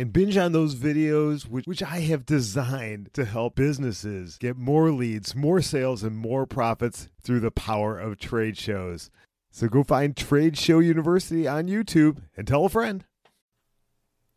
[0.00, 4.90] and binge on those videos, which, which I have designed to help businesses get more
[4.90, 9.10] leads, more sales, and more profits through the power of trade shows.
[9.50, 13.04] So go find Trade Show University on YouTube and tell a friend.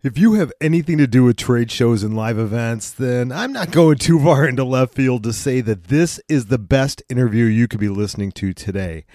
[0.03, 3.71] If you have anything to do with trade shows and live events, then I'm not
[3.71, 7.69] going too far into left field to say that this is the best interview you
[7.69, 9.05] could be listening to today.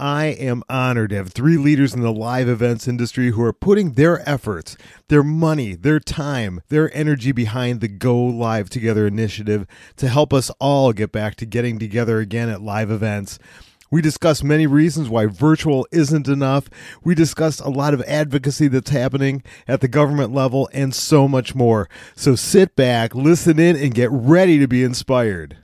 [0.00, 3.92] I am honored to have three leaders in the live events industry who are putting
[3.92, 4.76] their efforts,
[5.08, 10.50] their money, their time, their energy behind the Go Live Together initiative to help us
[10.58, 13.38] all get back to getting together again at live events.
[13.92, 16.70] We discuss many reasons why virtual isn't enough.
[17.04, 21.54] We discuss a lot of advocacy that's happening at the government level and so much
[21.54, 21.90] more.
[22.16, 25.58] So sit back, listen in, and get ready to be inspired.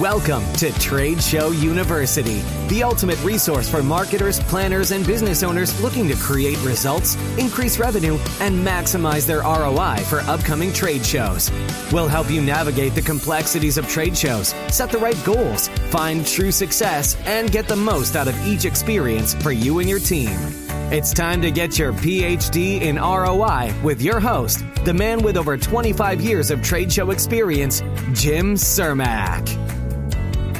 [0.00, 6.08] Welcome to Trade Show University, the ultimate resource for marketers, planners, and business owners looking
[6.08, 11.50] to create results, increase revenue, and maximize their ROI for upcoming trade shows.
[11.92, 16.50] We'll help you navigate the complexities of trade shows, set the right goals, find true
[16.50, 20.38] success, and get the most out of each experience for you and your team.
[20.90, 25.58] It's time to get your PhD in ROI with your host, the man with over
[25.58, 27.82] 25 years of trade show experience,
[28.14, 29.79] Jim Cermak.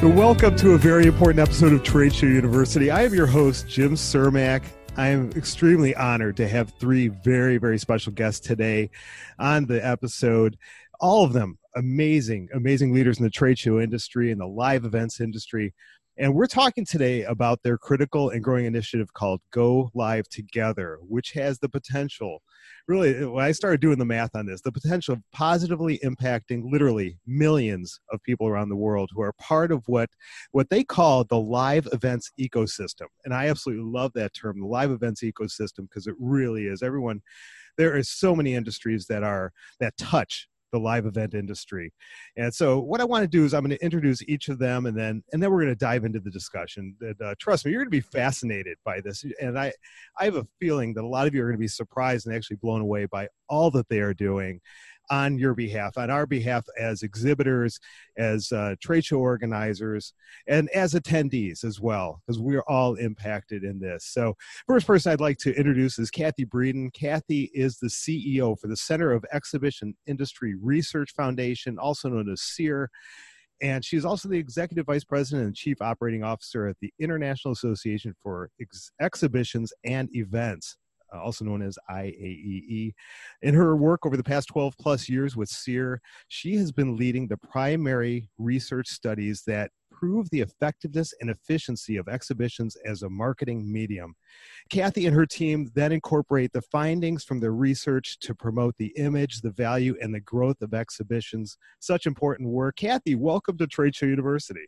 [0.01, 2.89] Welcome to a very important episode of Trade Show University.
[2.89, 4.63] I am your host, Jim Cermak.
[4.97, 8.89] I am extremely honored to have three very, very special guests today
[9.37, 10.57] on the episode.
[10.99, 15.21] All of them amazing, amazing leaders in the trade show industry and the live events
[15.21, 15.71] industry.
[16.17, 21.33] And we're talking today about their critical and growing initiative called Go Live Together, which
[21.33, 22.41] has the potential
[22.87, 27.17] really when i started doing the math on this the potential of positively impacting literally
[27.25, 30.09] millions of people around the world who are part of what
[30.51, 33.07] what they call the live events ecosystem.
[33.25, 36.81] And i absolutely love that term the live events ecosystem because it really is.
[36.83, 37.21] Everyone
[37.77, 41.91] there is so many industries that are that touch the live event industry.
[42.37, 44.85] And so what I want to do is I'm going to introduce each of them
[44.85, 46.95] and then and then we're going to dive into the discussion.
[47.01, 49.23] And, uh, trust me, you're going to be fascinated by this.
[49.41, 49.73] And I
[50.19, 52.35] I have a feeling that a lot of you are going to be surprised and
[52.35, 54.61] actually blown away by all that they are doing
[55.11, 57.79] on your behalf, on our behalf as exhibitors,
[58.17, 60.13] as uh, trade show organizers,
[60.47, 64.05] and as attendees as well, because we're all impacted in this.
[64.05, 64.35] So,
[64.67, 66.91] first person I'd like to introduce is Cathy Breden.
[66.93, 72.41] Cathy is the CEO for the Center of Exhibition Industry Research Foundation, also known as
[72.41, 72.89] CEIR
[73.61, 78.15] and she's also the executive vice president and chief operating officer at the International Association
[78.21, 80.77] for Ex- Exhibitions and Events.
[81.13, 82.93] Uh, also known as IAEE.
[83.41, 85.99] In her work over the past 12 plus years with CEIR,
[86.29, 92.07] she has been leading the primary research studies that prove the effectiveness and efficiency of
[92.07, 94.15] exhibitions as a marketing medium.
[94.69, 99.41] Cathy and her team then incorporate the findings from their research to promote the image,
[99.41, 101.57] the value, and the growth of exhibitions.
[101.79, 102.77] Such important work.
[102.77, 104.65] Cathy, welcome to Trade Show University.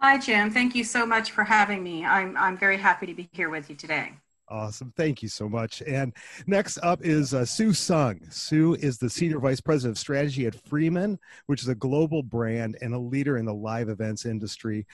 [0.00, 0.50] Hi, Jim.
[0.50, 2.04] Thank you so much for having me.
[2.04, 4.14] I'm, I'm very happy to be here with you today.
[4.48, 4.92] Awesome.
[4.96, 5.82] Thank you so much.
[5.82, 6.12] And
[6.46, 8.20] next up is uh, Sue Sung.
[8.30, 12.76] Sue is the Senior Vice President of Strategy at Freeman, which is a global brand
[12.82, 14.86] and a leader in the live events industry.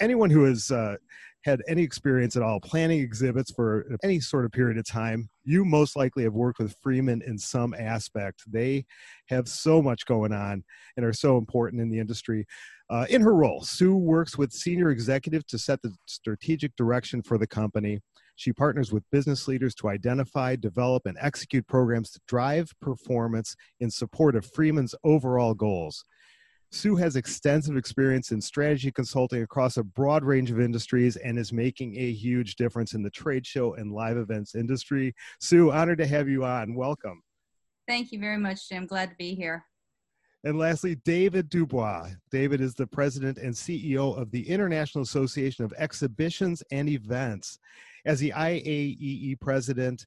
[0.00, 0.96] Anyone who has uh,
[1.44, 5.66] had any experience at all planning exhibits for any sort of period of time, you
[5.66, 8.42] most likely have worked with Freeman in some aspect.
[8.46, 8.86] They
[9.28, 10.64] have so much going on
[10.96, 12.46] and are so important in the industry.
[12.88, 17.36] Uh, in her role, Sue works with senior executives to set the strategic direction for
[17.36, 18.00] the company
[18.38, 23.90] she partners with business leaders to identify, develop, and execute programs to drive performance in
[23.90, 26.04] support of Freeman's overall goals.
[26.70, 31.52] Sue has extensive experience in strategy consulting across a broad range of industries and is
[31.52, 35.12] making a huge difference in the trade show and live events industry.
[35.40, 36.76] Sue, honored to have you on.
[36.76, 37.24] Welcome.
[37.88, 38.86] Thank you very much, Jim.
[38.86, 39.64] Glad to be here.
[40.44, 42.10] And lastly, David DuBois.
[42.30, 47.58] David is the president and CEO of the International Association of Exhibitions and Events.
[48.06, 50.04] As the IAEE president,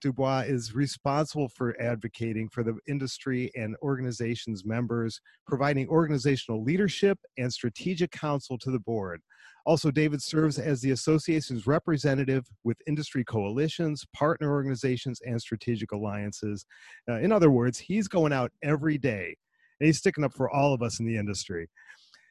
[0.00, 7.52] DuBois is responsible for advocating for the industry and organization's members, providing organizational leadership and
[7.52, 9.20] strategic counsel to the board.
[9.64, 16.66] Also, David serves as the association's representative with industry coalitions, partner organizations, and strategic alliances.
[17.08, 19.36] Uh, in other words, he's going out every day
[19.78, 21.68] and he's sticking up for all of us in the industry.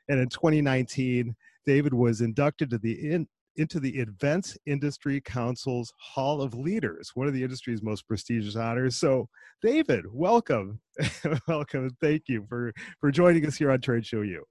[0.10, 6.42] And in 2019, David was inducted to the in, into the Events Industry Council's Hall
[6.42, 8.98] of Leaders, one of the industry's most prestigious honors.
[8.98, 9.28] So,
[9.62, 10.80] David, welcome,
[11.48, 14.44] welcome, thank you for for joining us here on Trade Show U.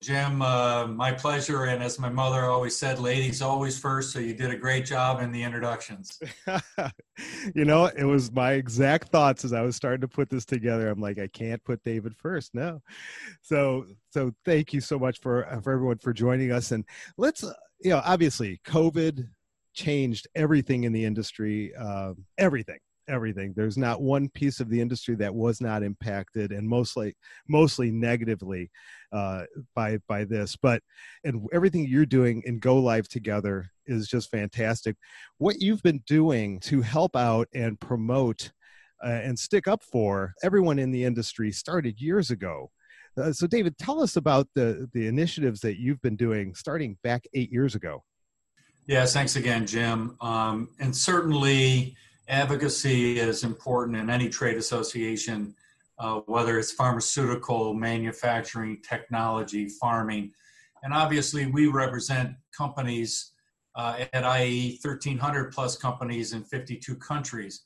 [0.00, 1.64] Jim, uh, my pleasure.
[1.64, 4.12] And as my mother always said, ladies always first.
[4.12, 6.20] So you did a great job in the introductions.
[7.54, 10.88] you know, it was my exact thoughts as I was starting to put this together.
[10.88, 12.54] I'm like, I can't put David first.
[12.54, 12.80] No.
[13.42, 16.70] So, so thank you so much for, uh, for everyone for joining us.
[16.70, 16.84] And
[17.16, 19.28] let's, uh, you know, obviously COVID
[19.74, 22.78] changed everything in the industry, uh, everything
[23.08, 23.54] everything.
[23.56, 27.16] There's not one piece of the industry that was not impacted, and mostly
[27.48, 28.70] mostly negatively
[29.12, 29.44] uh,
[29.74, 30.56] by by this.
[30.56, 30.82] But
[31.24, 34.96] and everything you're doing in Go Live together is just fantastic.
[35.38, 38.52] What you've been doing to help out and promote
[39.04, 42.70] uh, and stick up for everyone in the industry started years ago.
[43.16, 47.24] Uh, so, David, tell us about the the initiatives that you've been doing starting back
[47.34, 48.04] eight years ago.
[48.86, 50.16] Yes, thanks again, Jim.
[50.20, 51.96] Um, and certainly,
[52.28, 55.54] advocacy is important in any trade association,
[55.98, 60.32] uh, whether it's pharmaceutical, manufacturing, technology, farming.
[60.82, 63.32] And obviously, we represent companies
[63.74, 67.64] uh, at IAE, 1,300 plus companies in 52 countries.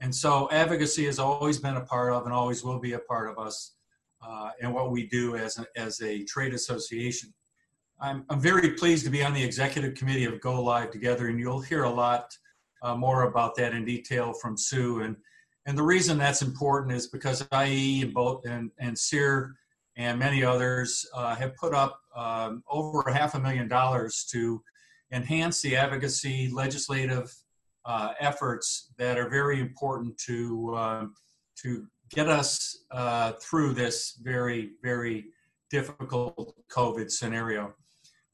[0.00, 3.30] And so, advocacy has always been a part of and always will be a part
[3.30, 3.74] of us
[4.26, 7.32] uh, and what we do as a, as a trade association.
[8.00, 11.38] I'm, I'm very pleased to be on the executive committee of Go Live Together, and
[11.38, 12.36] you'll hear a lot
[12.82, 15.02] uh, more about that in detail from Sue.
[15.02, 15.16] And,
[15.66, 19.54] and the reason that's important is because IE and, both, and, and SEER
[19.96, 24.62] and many others uh, have put up um, over half a million dollars to
[25.12, 27.32] enhance the advocacy legislative
[27.84, 31.14] uh, efforts that are very important to, um,
[31.62, 35.26] to get us uh, through this very, very
[35.70, 37.74] difficult COVID scenario.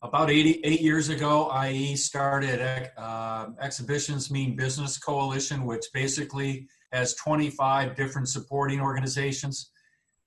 [0.02, 7.94] About 88 years ago, IE started uh, Exhibitions Mean Business Coalition, which basically has 25
[7.94, 9.70] different supporting organizations.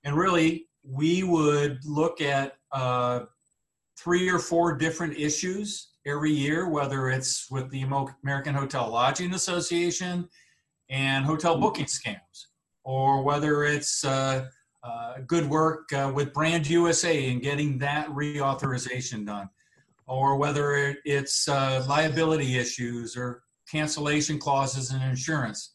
[0.04, 3.22] And really, we would look at uh,
[3.98, 7.84] three or four different issues every year, whether it's with the
[8.24, 10.28] American Hotel Lodging Association
[10.90, 12.48] and hotel booking scams,
[12.84, 14.46] or whether it's uh,
[14.84, 19.50] uh good work uh, with Brand USA and getting that reauthorization done
[20.08, 25.73] or whether it's uh, liability issues or cancellation clauses in insurance.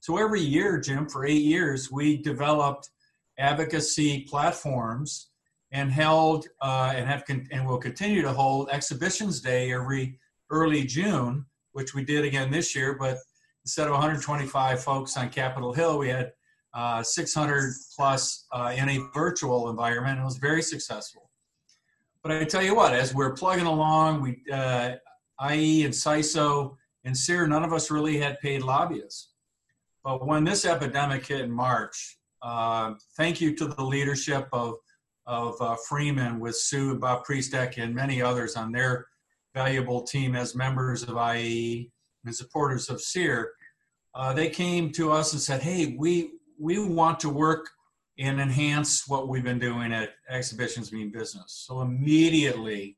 [0.00, 2.90] So every year, Jim, for eight years, we developed
[3.38, 5.28] advocacy platforms
[5.72, 10.18] and held uh, and have con- and will continue to hold exhibitions day every
[10.50, 12.96] early June, which we did again this year.
[12.98, 13.18] But
[13.64, 16.32] instead of 125 folks on Capitol Hill, we had
[16.72, 20.14] uh, 600 plus uh, in a virtual environment.
[20.14, 21.30] and It was very successful.
[22.22, 24.96] But I tell you what, as we're plugging along, we, uh,
[25.50, 29.29] IE and SISO and SEER, none of us really had paid lobbyists.
[30.02, 34.74] But when this epidemic hit in March, uh, thank you to the leadership of,
[35.26, 39.06] of uh, Freeman with Sue, Bob Priest-Heck, and many others on their
[39.54, 41.90] valuable team as members of IE
[42.24, 43.52] and supporters of SEER.
[44.14, 47.68] Uh, they came to us and said, hey, we, we want to work
[48.18, 51.64] and enhance what we've been doing at Exhibitions Mean Business.
[51.66, 52.96] So immediately,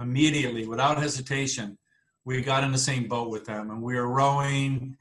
[0.00, 1.78] immediately, without hesitation,
[2.24, 4.96] we got in the same boat with them and we are rowing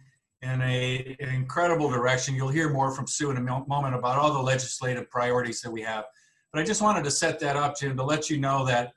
[0.54, 2.36] in a, an incredible direction.
[2.36, 5.82] You'll hear more from Sue in a moment about all the legislative priorities that we
[5.82, 6.06] have.
[6.52, 8.94] But I just wanted to set that up, Jim, to let you know that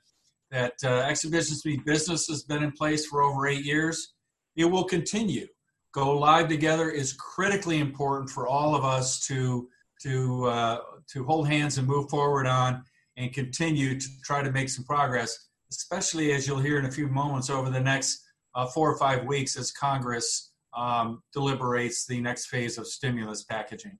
[0.51, 4.15] that uh, Exhibitions Mean Business has been in place for over eight years.
[4.57, 5.47] It will continue.
[5.93, 9.67] Go live together is critically important for all of us to
[10.03, 10.77] to uh,
[11.13, 12.83] to hold hands and move forward on
[13.17, 17.07] and continue to try to make some progress, especially as you'll hear in a few
[17.07, 18.23] moments over the next
[18.55, 23.97] uh, four or five weeks as Congress um, deliberates the next phase of stimulus packaging.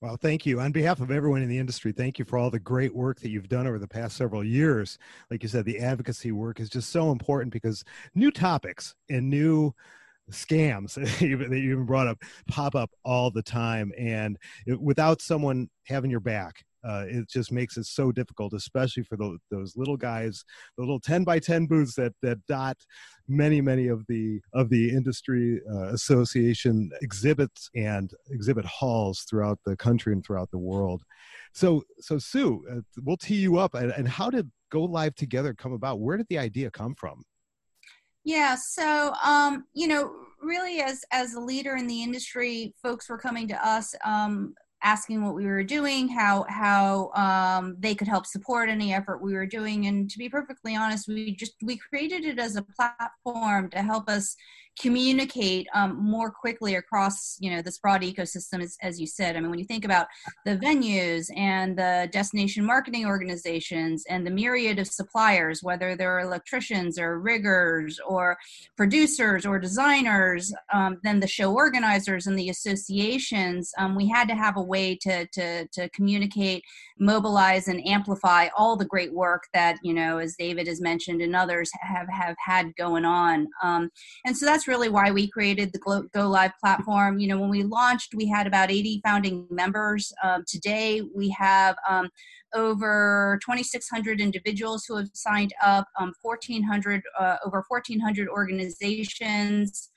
[0.00, 0.60] Well, thank you.
[0.60, 3.30] On behalf of everyone in the industry, thank you for all the great work that
[3.30, 4.98] you've done over the past several years.
[5.30, 9.72] Like you said, the advocacy work is just so important because new topics and new
[10.30, 15.68] scams that you even brought up pop up all the time and it, without someone
[15.84, 19.96] having your back uh, it just makes it so difficult, especially for the, those little
[19.96, 20.44] guys,
[20.76, 22.76] the little 10 by 10 booths that, that dot
[23.28, 29.76] many, many of the, of the industry uh, association exhibits and exhibit halls throughout the
[29.76, 31.02] country and throughout the world.
[31.52, 33.74] So, so Sue, uh, we'll tee you up.
[33.74, 36.00] And, and how did Go Live Together come about?
[36.00, 37.22] Where did the idea come from?
[38.24, 40.10] Yeah, so um, you know,
[40.40, 45.24] really, as as a leader in the industry, folks were coming to us um, asking
[45.24, 49.46] what we were doing, how how um, they could help support any effort we were
[49.46, 53.82] doing, and to be perfectly honest, we just we created it as a platform to
[53.82, 54.36] help us
[54.80, 59.36] communicate um, more quickly across you know this broad ecosystem as, as you said.
[59.36, 60.06] I mean when you think about
[60.44, 66.98] the venues and the destination marketing organizations and the myriad of suppliers whether they're electricians
[66.98, 68.36] or riggers or
[68.76, 74.34] producers or designers um, then the show organizers and the associations um, we had to
[74.34, 76.62] have a way to, to, to communicate
[76.98, 81.34] mobilize and amplify all the great work that you know as david has mentioned and
[81.34, 83.48] others have have had going on.
[83.62, 83.90] Um,
[84.24, 87.18] and so that's that's really why we created the Go Live platform.
[87.18, 90.10] You know, when we launched, we had about 80 founding members.
[90.22, 92.08] Um, today, we have um,
[92.54, 99.90] over 2,600 individuals who have signed up, um, 1,400 uh, over 1,400 organizations.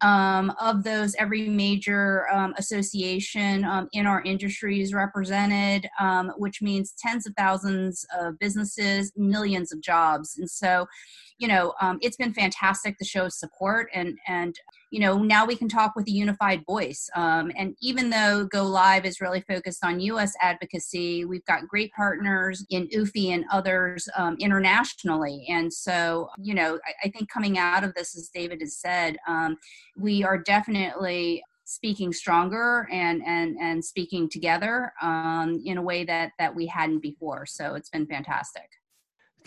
[0.00, 6.62] Um, of those, every major um, association um, in our industry is represented, um, which
[6.62, 10.36] means tens of thousands of businesses, millions of jobs.
[10.38, 10.86] And so,
[11.38, 14.54] you know, um, it's been fantastic to show support and and
[14.90, 17.08] you know now we can talk with a unified voice.
[17.14, 20.32] Um, and even though Go Live is really focused on U.S.
[20.40, 25.46] advocacy, we've got great partners in UFI and others internationally.
[25.48, 29.16] And so, you know, I, I, think coming out of this, as David has said
[29.96, 36.32] we are definitely speaking stronger and and and speaking together um, in a way that
[36.38, 38.70] that we hadn't before so it's been fantastic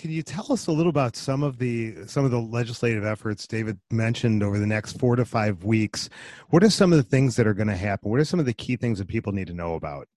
[0.02, 3.46] can you tell us a little about some of the some of the legislative efforts
[3.46, 6.10] david mentioned over the next four to five weeks
[6.50, 8.48] what are some of the things that are going to happen what are some of
[8.48, 10.08] the key things that people need to know about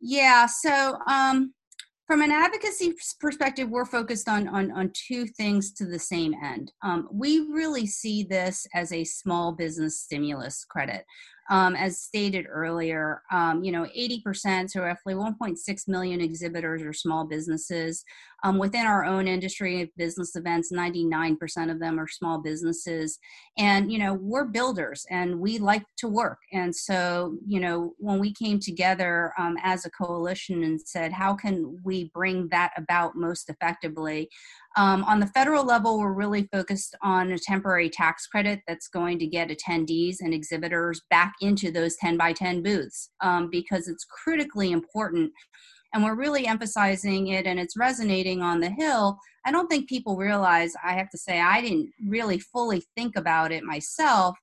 [0.00, 1.54] yeah so um
[2.10, 6.72] from an advocacy perspective, we're focused on, on, on two things to the same end.
[6.82, 11.04] Um, we really see this as a small business stimulus credit.
[11.50, 17.28] Um, as stated earlier, um, you know, 80%, so roughly 1.6 million exhibitors are small
[17.28, 18.04] businesses.
[18.42, 23.18] Um, within our own industry business events, 99% of them are small businesses.
[23.58, 26.38] And, you know, we're builders and we like to work.
[26.52, 31.34] And so, you know, when we came together um, as a coalition and said, how
[31.34, 34.28] can we bring that about most effectively?
[34.76, 39.18] Um, on the federal level, we're really focused on a temporary tax credit that's going
[39.18, 44.04] to get attendees and exhibitors back into those 10 by 10 booths um, because it's
[44.04, 45.32] critically important.
[45.92, 49.18] And we're really emphasizing it and it's resonating on the Hill.
[49.44, 53.52] I don't think people realize, I have to say, I didn't really fully think about
[53.52, 54.36] it myself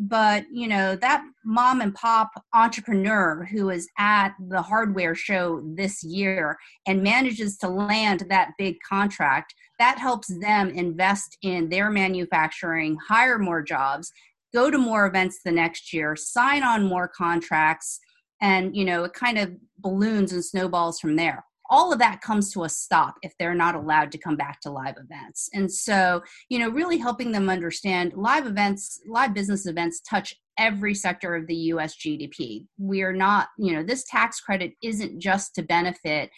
[0.00, 6.02] but you know that mom and pop entrepreneur who is at the hardware show this
[6.02, 12.96] year and manages to land that big contract that helps them invest in their manufacturing
[13.06, 14.10] hire more jobs
[14.54, 18.00] go to more events the next year sign on more contracts
[18.40, 22.52] and you know it kind of balloons and snowballs from there all of that comes
[22.52, 25.48] to a stop if they're not allowed to come back to live events.
[25.54, 30.94] And so, you know, really helping them understand live events, live business events touch every
[30.94, 32.66] sector of the US GDP.
[32.76, 36.30] We are not, you know, this tax credit isn't just to benefit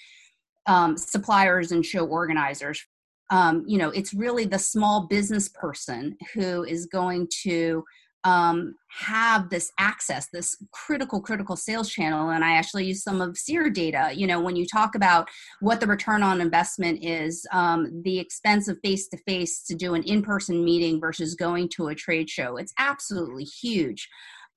[0.67, 2.85] um, suppliers and show organizers.
[3.31, 7.83] Um, you know, it's really the small business person who is going to
[8.25, 12.31] um, have this access, this critical, critical sales channel.
[12.31, 14.11] And I actually use some of SEER data.
[14.15, 15.29] You know, when you talk about
[15.61, 19.95] what the return on investment is, um, the expense of face to face to do
[19.95, 24.09] an in person meeting versus going to a trade show, it's absolutely huge.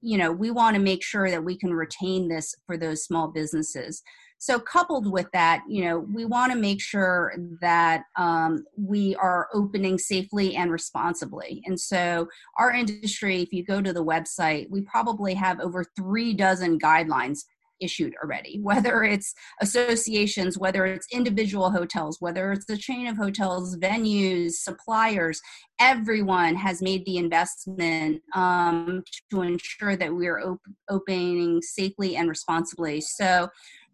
[0.01, 3.29] You know, we want to make sure that we can retain this for those small
[3.29, 4.03] businesses.
[4.37, 9.47] So, coupled with that, you know, we want to make sure that um, we are
[9.53, 11.61] opening safely and responsibly.
[11.65, 12.27] And so,
[12.57, 17.39] our industry, if you go to the website, we probably have over three dozen guidelines
[17.79, 23.77] issued already, whether it's associations, whether it's individual hotels, whether it's a chain of hotels,
[23.77, 25.41] venues, suppliers,
[25.79, 32.29] everyone has made the investment um, to ensure that we are op- opening safely and
[32.29, 33.01] responsibly.
[33.01, 33.49] So,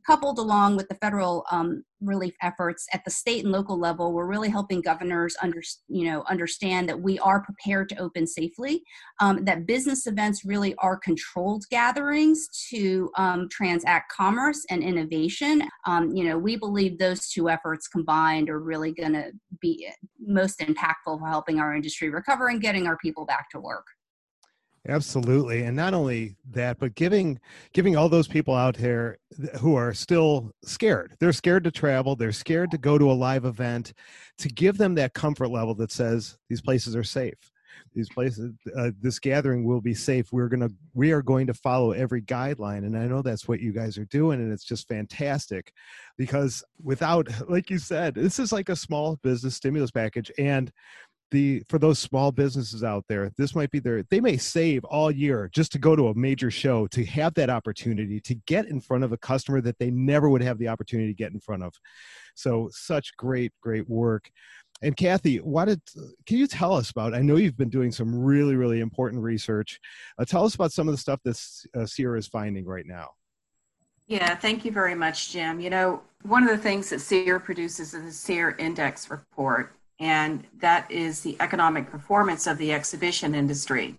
[0.05, 4.25] coupled along with the federal um, relief efforts at the state and local level we're
[4.25, 8.81] really helping governors under, you know understand that we are prepared to open safely
[9.20, 15.63] um, that business events really are controlled gatherings to um, transact commerce and innovation.
[15.86, 19.88] Um, you know we believe those two efforts combined are really going to be
[20.20, 23.86] most impactful for helping our industry recover and getting our people back to work
[24.88, 27.40] Absolutely, and not only that, but giving
[27.72, 29.20] giving all those people out there
[29.60, 31.16] who are still scared.
[31.20, 32.16] They're scared to travel.
[32.16, 33.94] They're scared to go to a live event.
[34.40, 37.36] To give them that comfort level that says these places are safe.
[37.94, 40.32] These places, uh, this gathering will be safe.
[40.32, 43.72] We're gonna, we are going to follow every guideline, and I know that's what you
[43.74, 45.72] guys are doing, and it's just fantastic.
[46.18, 50.72] Because without, like you said, this is like a small business stimulus package, and
[51.32, 55.10] the for those small businesses out there this might be their they may save all
[55.10, 58.80] year just to go to a major show to have that opportunity to get in
[58.80, 61.64] front of a customer that they never would have the opportunity to get in front
[61.64, 61.74] of.
[62.36, 64.30] So such great great work.
[64.84, 65.82] And cathy what did
[66.26, 69.80] can you tell us about i know you've been doing some really really important research.
[70.20, 71.42] Uh, tell us about some of the stuff that
[71.76, 73.10] uh, SEER is finding right now.
[74.08, 75.60] Yeah thank you very much jim.
[75.60, 80.43] You know one of the things that SEER produces is the SEER index report and
[80.60, 83.96] that is the economic performance of the exhibition industry.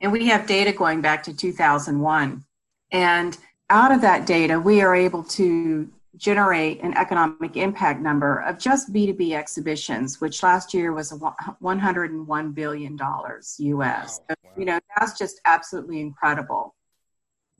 [0.00, 2.44] And we have data going back to 2001.
[2.92, 3.38] And
[3.70, 8.92] out of that data, we are able to generate an economic impact number of just
[8.92, 13.50] B2B exhibitions, which last year was $101 billion US.
[13.58, 14.06] Wow.
[14.06, 16.74] So, you know, that's just absolutely incredible.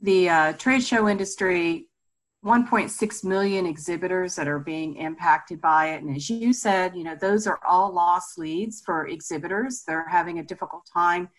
[0.01, 1.88] The uh, trade show industry
[2.45, 6.01] 1.6 million exhibitors that are being impacted by it.
[6.01, 9.83] And as you said, you know, those are all lost leads for exhibitors.
[9.85, 11.29] They're having a difficult time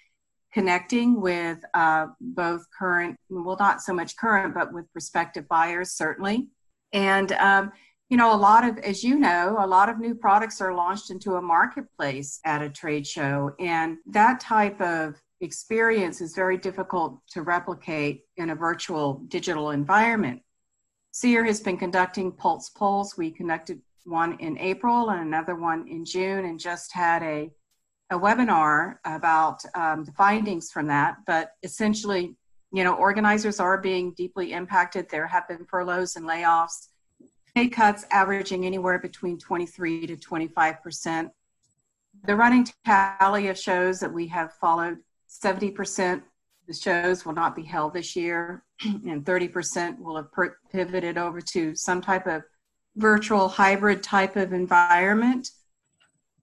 [0.53, 6.49] connecting with uh, both current, well, not so much current, but with prospective buyers, certainly.
[6.93, 7.73] And, um,
[8.11, 11.11] you know, a lot of, as you know, a lot of new products are launched
[11.11, 13.53] into a marketplace at a trade show.
[13.61, 20.43] And that type of experience is very difficult to replicate in a virtual digital environment.
[21.21, 23.19] SEER has been conducting pulse polls.
[23.19, 27.51] We conducted one in April and another one in June and just had a,
[28.11, 31.19] a webinar about um, the findings from that.
[31.27, 32.37] But essentially,
[32.73, 35.11] you know, organizers are being deeply impacted.
[35.11, 36.89] There have been furloughs and layoffs,
[37.55, 41.31] pay cuts averaging anywhere between 23 to 25 percent.
[42.25, 44.97] The running tally of shows that we have followed
[45.27, 46.23] 70 percent
[46.71, 50.29] the shows will not be held this year, and 30% will have
[50.71, 52.45] pivoted over to some type of
[52.95, 55.51] virtual hybrid type of environment.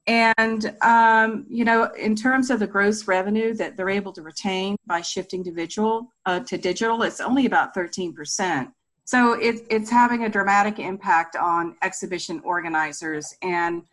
[0.05, 4.75] And, um, you know, in terms of the gross revenue that they're able to retain
[4.85, 8.69] by shifting to digital, uh, to digital, it's only about 13%.
[9.05, 13.33] So it, it's having a dramatic impact on exhibition organizers.
[13.41, 13.83] And,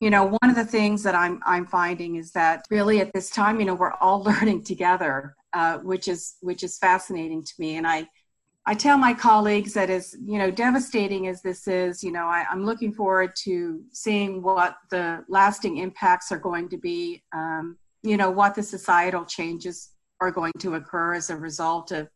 [0.00, 3.28] you know, one of the things that I'm, I'm finding is that really at this
[3.28, 5.36] time, you know, we're all learning together.
[5.52, 7.76] Uh, which is which is fascinating to me.
[7.76, 8.06] And I
[8.66, 12.44] I tell my colleagues that as you know devastating as this is, you know I,
[12.50, 17.22] am looking forward to seeing what the lasting impacts are going to be.
[17.32, 22.08] Um, you know what the societal changes are going to occur as a result of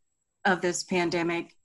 [0.44, 1.56] of this pandemic.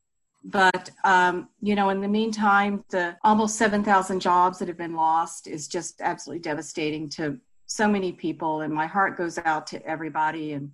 [0.45, 5.47] But um, you know, in the meantime, the almost 7,000 jobs that have been lost
[5.47, 8.61] is just absolutely devastating to so many people.
[8.61, 10.53] And my heart goes out to everybody.
[10.53, 10.71] And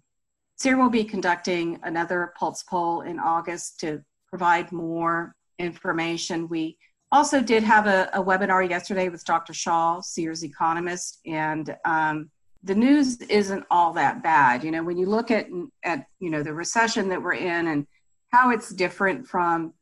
[0.61, 6.47] SEER will be conducting another pulse poll in August to provide more information.
[6.47, 6.77] We
[7.11, 9.55] also did have a, a webinar yesterday with Dr.
[9.55, 12.29] Shaw, SEER's economist, and um,
[12.61, 14.63] the news isn't all that bad.
[14.63, 15.47] You know, when you look at
[15.83, 17.87] at you know the recession that we're in and
[18.29, 19.73] how it's different from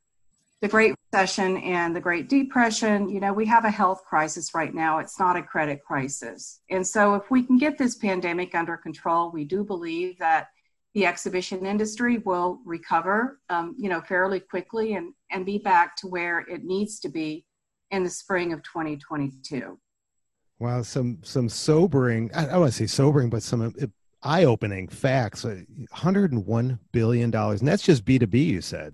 [0.61, 4.73] the Great Recession and the Great Depression, you know, we have a health crisis right
[4.73, 4.99] now.
[4.99, 6.61] It's not a credit crisis.
[6.69, 10.47] And so, if we can get this pandemic under control, we do believe that
[10.93, 16.07] the exhibition industry will recover, um, you know, fairly quickly and, and be back to
[16.07, 17.45] where it needs to be
[17.91, 19.77] in the spring of 2022.
[20.59, 22.29] Wow, some some sobering.
[22.35, 23.85] I, I want to say sobering, but some uh,
[24.23, 25.45] eye-opening facts.
[25.45, 28.45] 101 billion dollars, and that's just B2B.
[28.45, 28.93] You said.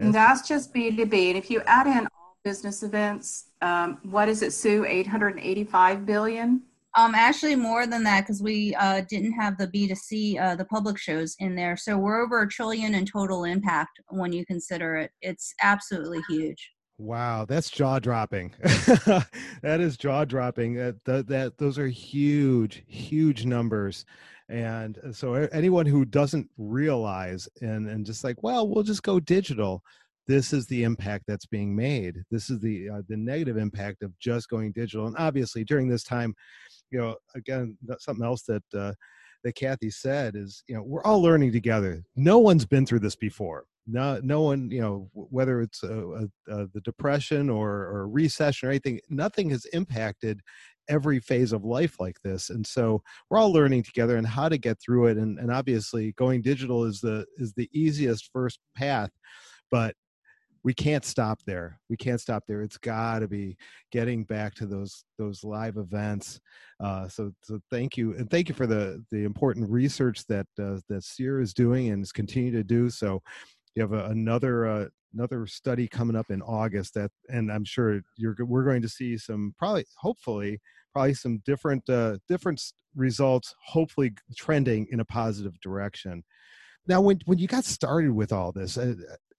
[0.00, 4.42] And that's just B2B, and if you add in all business events, um, what is
[4.42, 4.84] it, Sue?
[4.84, 6.62] 885 billion.
[6.96, 10.96] Um, actually, more than that because we uh, didn't have the B2C, uh, the public
[10.96, 11.76] shows in there.
[11.76, 15.10] So we're over a trillion in total impact when you consider it.
[15.20, 16.70] It's absolutely huge.
[16.98, 18.54] Wow, that's jaw dropping.
[18.62, 20.74] that is jaw dropping.
[20.74, 24.04] That, that that those are huge, huge numbers.
[24.48, 29.18] And uh, so anyone who doesn't realize and and just like, well, we'll just go
[29.18, 29.82] digital.
[30.26, 32.22] this is the impact that's being made.
[32.30, 35.06] This is the uh, the negative impact of just going digital.
[35.06, 36.34] And obviously, during this time,
[36.90, 38.92] you know, again, something else that uh,
[39.44, 42.02] that Cathy said is, you know, we're all learning together.
[42.16, 43.66] No one's been through this before.
[43.86, 48.66] No, no one, you know, whether it's a, a, a, the depression or, or recession
[48.66, 50.40] or anything, nothing has impacted
[50.88, 54.58] every phase of life like this and so we're all learning together and how to
[54.58, 59.10] get through it and, and obviously going digital is the is the easiest first path
[59.70, 59.94] but
[60.64, 61.78] we can't stop there.
[61.88, 62.62] We can't stop there.
[62.62, 63.56] It's got to be
[63.92, 66.40] getting back to those those live events
[66.80, 70.78] uh, so so thank you and thank you for the the important research that uh,
[70.88, 73.22] that SEER is doing and is continuing to do so
[73.74, 78.00] you have a, another uh, another study coming up in august that and i'm sure
[78.16, 80.60] you're we're going to see some probably hopefully
[80.94, 82.60] probably some different uh, different
[82.96, 86.22] results hopefully trending in a positive direction.
[86.86, 88.94] Now when when you got started with all this uh,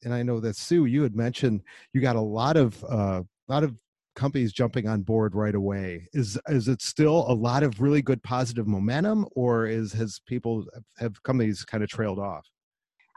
[0.06, 3.52] and I know that Sue, you had mentioned you got a lot of uh, a
[3.52, 3.76] lot of
[4.16, 6.08] companies jumping on board right away.
[6.14, 10.66] Is is it still a lot of really good positive momentum, or is has people
[11.00, 12.46] have companies kind of trailed off?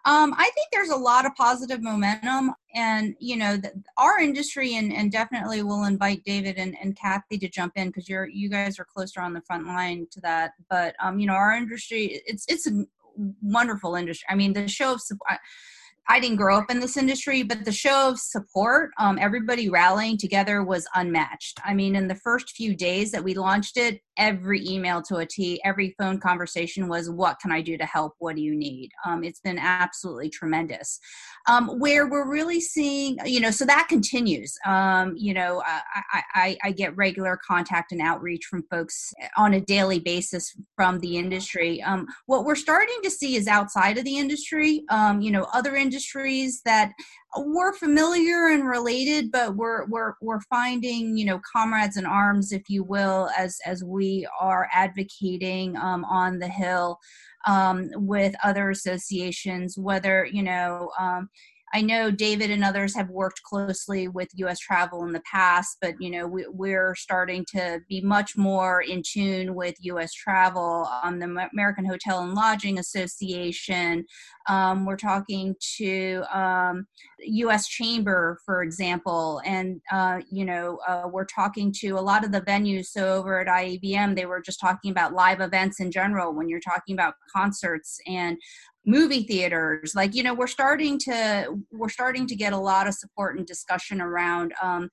[0.05, 4.77] Um, I think there's a lot of positive momentum, and you know, the, our industry,
[4.77, 8.49] and, and definitely we'll invite David and, and Cathy to jump in because you're you
[8.49, 10.53] guys are closer on the front line to that.
[10.71, 12.87] But um, you know, our industry, it's it's a
[13.43, 14.27] wonderful industry.
[14.31, 15.03] I mean, the show of
[16.11, 20.17] I didn't grow up in this industry, but the show of support, um, everybody rallying
[20.17, 21.61] together was unmatched.
[21.65, 25.27] I mean, in the first few days that we launched it, every email to a
[25.27, 28.15] T, every phone conversation was, What can I do to help?
[28.21, 28.91] What do you need?
[29.05, 30.99] Um, it's been absolutely tremendous.
[31.47, 34.55] Um, where we're really seeing, you know, so that continues.
[34.67, 39.61] Um, you know, I, I, I, get regular contact and outreach from folks on a
[39.61, 41.83] daily basis from the industry.
[41.83, 45.75] Um, what we're starting to see is outside of the industry, um, you know, other
[45.75, 45.98] industries
[46.65, 46.93] that
[47.37, 52.69] we're familiar and related, but we're we're we're finding you know comrades in arms, if
[52.69, 56.99] you will, as as we are advocating um, on the hill
[57.47, 60.91] um, with other associations, whether you know.
[60.99, 61.29] Um,
[61.75, 64.59] I know David and others have worked closely with U.S.
[64.59, 69.03] Travel in the past, but you know we, are starting to be much more in
[69.03, 70.13] tune with U.S.
[70.13, 74.07] Travel, um, the American Hotel and Lodging Association.
[74.49, 76.87] Um, we're talking to um,
[77.21, 77.69] U.S.
[77.69, 82.41] Chamber, for example, and uh, you know uh, we're talking to a lot of the
[82.41, 82.87] venues.
[82.87, 86.35] So over at IAVM, they were just talking about live events in general.
[86.35, 88.39] When you're talking about concerts and
[88.89, 92.95] movie theaters like you know we're starting to we're starting to get a lot of
[92.95, 94.89] support and discussion around um,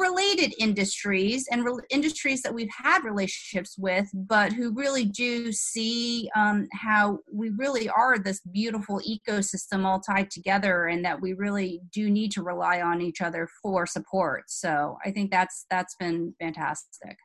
[0.00, 6.30] related industries and re- industries that we've had relationships with but who really do see
[6.34, 11.80] um, how we really are this beautiful ecosystem all tied together and that we really
[11.92, 14.44] do need to rely on each other for support.
[14.48, 17.16] So i think that's that's been fantastic.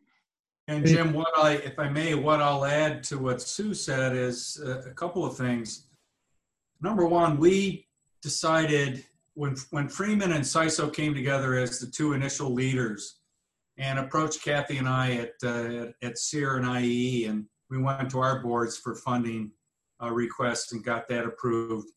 [0.68, 4.62] And Jim, what I, if I may, what I'll add to what Sue said is
[4.66, 5.88] a couple of things.
[6.82, 7.88] Number one, we
[8.22, 13.20] decided when when Freeman and SISO came together as the two initial leaders
[13.78, 18.20] and approached Cathy and I at uh, at SEER and IEE, and we went to
[18.20, 19.52] our boards for funding
[20.02, 21.88] uh, requests and got that approved.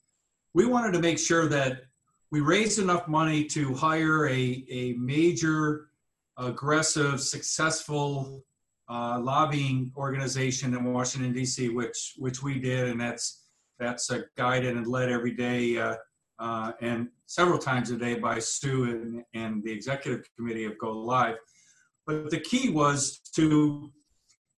[0.54, 1.82] We wanted to make sure that
[2.30, 5.88] we raised enough money to hire a, a major,
[6.38, 8.42] aggressive, successful
[8.88, 13.44] uh, lobbying organization in Washington D.C., which which we did, and that's
[13.78, 15.96] that's uh, guided and led every day uh,
[16.38, 20.92] uh, and several times a day by Sue and, and the executive committee of Go
[20.92, 21.37] Live.
[22.06, 23.90] But the key was to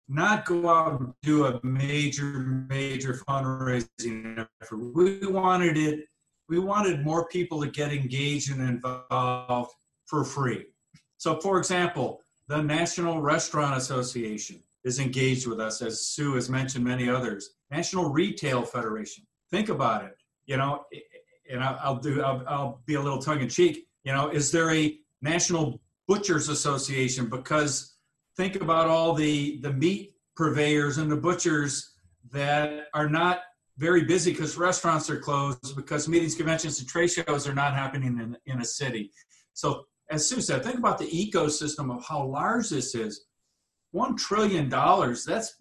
[0.08, 4.76] not go out and do a major, major fundraising effort.
[4.94, 6.06] We wanted it,
[6.48, 9.72] we wanted more people to get engaged and involved
[10.06, 10.64] for free.
[11.18, 16.84] So, for example, the National Restaurant Association is engaged with us, as Sue has mentioned,
[16.84, 17.50] many others.
[17.70, 19.26] National Retail Federation.
[19.50, 20.16] Think about it.
[20.46, 20.84] You know,
[21.50, 22.22] and I'll do.
[22.22, 23.86] I'll, I'll be a little tongue in cheek.
[24.04, 27.28] You know, is there a National Butchers Association?
[27.28, 27.97] Because
[28.38, 31.94] think about all the the meat purveyors and the butchers
[32.30, 33.40] that are not
[33.76, 38.18] very busy because restaurants are closed because meetings, conventions, and trade shows are not happening
[38.18, 39.12] in, in a city.
[39.52, 43.26] So, as Sue said, think about the ecosystem of how large this is.
[43.90, 45.24] One trillion dollars.
[45.24, 45.56] That's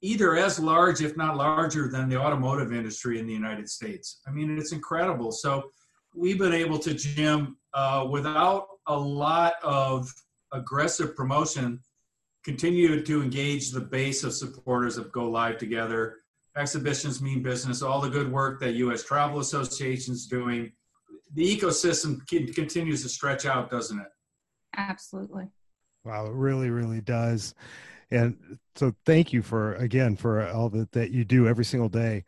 [0.00, 4.20] either as large, if not larger, than the automotive industry in the United States.
[4.26, 5.30] I mean, it's incredible.
[5.30, 5.70] So
[6.14, 10.12] we've been able to, Jim, uh, without a lot of
[10.52, 11.80] aggressive promotion,
[12.44, 16.16] continue to engage the base of supporters of Go Live Together.
[16.56, 19.02] Exhibitions mean business, all the good work that U.S.
[19.04, 20.72] Travel Association is doing.
[21.34, 24.08] the ecosystem continues to stretch out, doesn't it?
[24.76, 25.48] Absolutely.
[26.04, 27.54] Wow, it really, really does.
[28.10, 32.24] And so thank you for again for all that, that you do every single day.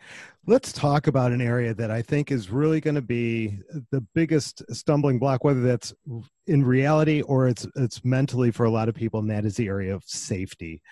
[0.46, 3.58] Let's talk about an area that I think is really going to be
[3.90, 5.92] the biggest stumbling block, whether that's
[6.46, 9.68] in reality or it's it's mentally for a lot of people, and that is the
[9.68, 10.82] area of safety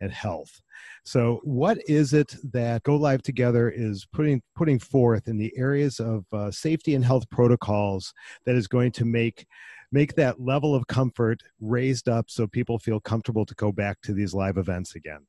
[0.00, 0.60] and health.
[1.04, 5.98] So, what is it that Go Live Together is putting putting forth in the areas
[5.98, 8.12] of uh, safety and health protocols
[8.46, 9.46] that is going to make
[9.92, 14.12] make that level of comfort raised up so people feel comfortable to go back to
[14.12, 15.26] these live events again?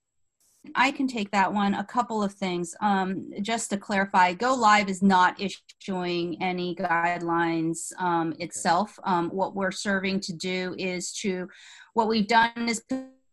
[0.75, 1.73] I can take that one.
[1.73, 2.75] A couple of things.
[2.81, 8.97] Um, just to clarify, Go Live is not issuing any guidelines um, itself.
[9.03, 11.49] Um, what we're serving to do is to,
[11.93, 12.83] what we've done is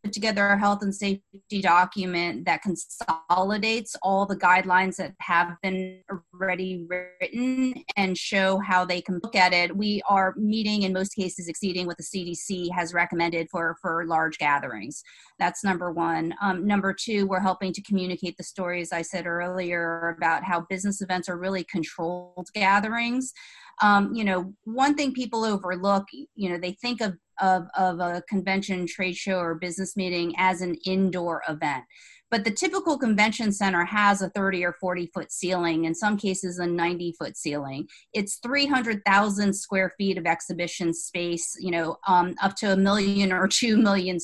[0.08, 6.00] put together a health and safety document that consolidates all the guidelines that have been
[6.32, 9.76] already written and show how they can look at it.
[9.76, 14.38] We are meeting in most cases exceeding what the CDC has recommended for, for large
[14.38, 15.02] gatherings.
[15.38, 16.32] That's number one.
[16.40, 21.02] Um, number two, we're helping to communicate the stories I said earlier about how business
[21.02, 23.34] events are really controlled gatherings.
[23.82, 28.22] Um, you know, one thing people overlook, you know, they think of of, of a
[28.28, 31.84] convention, trade show, or business meeting as an indoor event.
[32.30, 36.58] But the typical convention center has a 30 or 40 foot ceiling, in some cases,
[36.58, 37.88] a 90 foot ceiling.
[38.12, 43.48] It's 300,000 square feet of exhibition space, you know, um, up to a million or
[43.48, 44.18] two million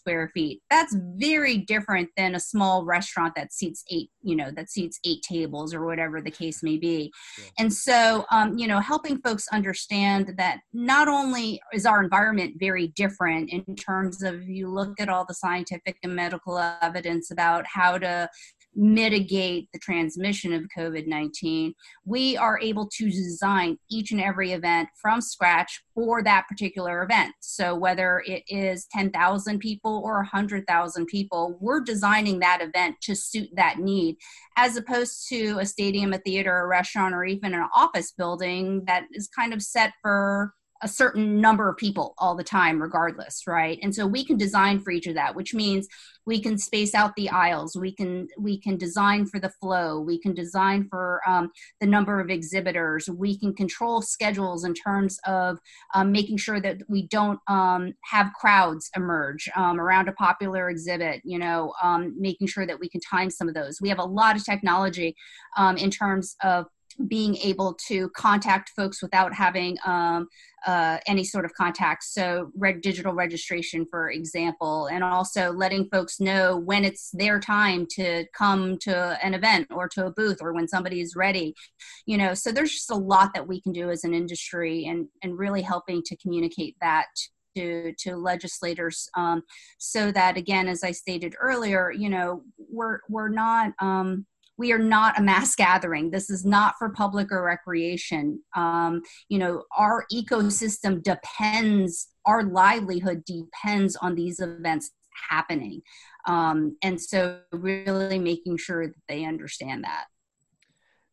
[0.00, 0.60] square feet.
[0.70, 5.22] That's very different than a small restaurant that seats eight, you know, that seats eight
[5.22, 7.12] tables or whatever the case may be.
[7.38, 7.44] Yeah.
[7.58, 12.88] And so, um, you know, helping folks understand that not only is our environment very
[12.96, 17.98] different in terms of you look at all the scientific and medical evidence about how
[17.98, 18.28] to
[18.74, 24.88] mitigate the transmission of COVID 19, we are able to design each and every event
[25.00, 27.34] from scratch for that particular event.
[27.40, 33.48] So, whether it is 10,000 people or 100,000 people, we're designing that event to suit
[33.56, 34.16] that need,
[34.56, 39.04] as opposed to a stadium, a theater, a restaurant, or even an office building that
[39.12, 40.52] is kind of set for
[40.82, 43.78] a certain number of people all the time regardless right?
[43.82, 45.88] And so we can design for each of that which means
[46.26, 47.76] we can space out the aisles.
[47.76, 50.00] We can we can design for the flow.
[50.00, 53.08] We can design for um, the number of exhibitors.
[53.08, 55.58] We can control schedules in terms of
[55.94, 61.20] um, making sure that we don't um, have crowds emerge um, around a popular exhibit
[61.24, 63.80] you know um, making sure that we can time some of those.
[63.80, 65.16] We have a lot of technology
[65.56, 66.66] um, in terms of
[67.06, 70.28] being able to contact folks without having um,
[70.66, 72.04] uh, any sort of contact.
[72.04, 77.86] So, red, digital registration, for example, and also letting folks know when it's their time
[77.92, 81.54] to come to an event or to a booth or when somebody is ready.
[82.06, 85.08] You know, so there's just a lot that we can do as an industry and,
[85.22, 87.06] and really helping to communicate that
[87.56, 89.42] to to legislators um,
[89.78, 94.24] so that again as i stated earlier you know we're we're not um,
[94.60, 96.10] we are not a mass gathering.
[96.10, 98.42] This is not for public or recreation.
[98.54, 104.90] Um, you know, our ecosystem depends, our livelihood depends on these events
[105.30, 105.80] happening.
[106.26, 110.04] Um, and so, really making sure that they understand that.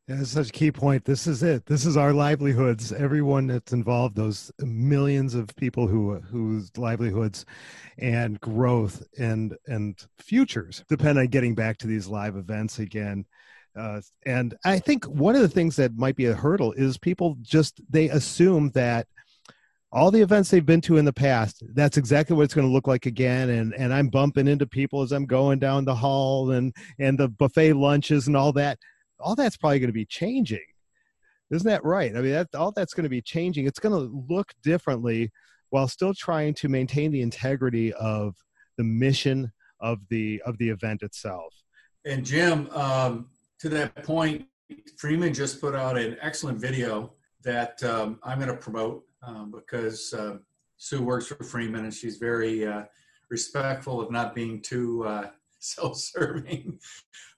[0.07, 1.03] That's such a key point.
[1.03, 1.65] This is it.
[1.65, 2.93] This is our livelihoods.
[2.93, 7.45] Everyone that's involved, those millions of people who whose livelihoods
[7.97, 13.25] and growth and and futures depend on getting back to these live events again.
[13.77, 17.35] Uh, and I think one of the things that might be a hurdle is people
[17.41, 19.07] just they assume that
[19.91, 22.73] all the events they've been to in the past that's exactly what it's going to
[22.73, 26.51] look like again and and i'm bumping into people as i'm going down the hall
[26.51, 28.77] and and the buffet lunches and all that
[29.19, 30.65] all that's probably going to be changing.
[31.49, 32.15] Isn't that right?
[32.15, 33.67] I mean that all that's going to be changing.
[33.67, 35.31] It's going to look differently
[35.69, 38.35] while still trying to maintain the integrity of
[38.77, 41.53] the mission of the of the event itself.
[42.05, 43.27] And jim um,
[43.59, 44.45] to that point,
[44.97, 50.13] Freeman just put out an excellent video that um, I'm going to promote um, because
[50.13, 50.37] uh,
[50.77, 52.83] Sue works for Freeman and she's very uh,
[53.29, 56.79] respectful of not being too uh, self-serving.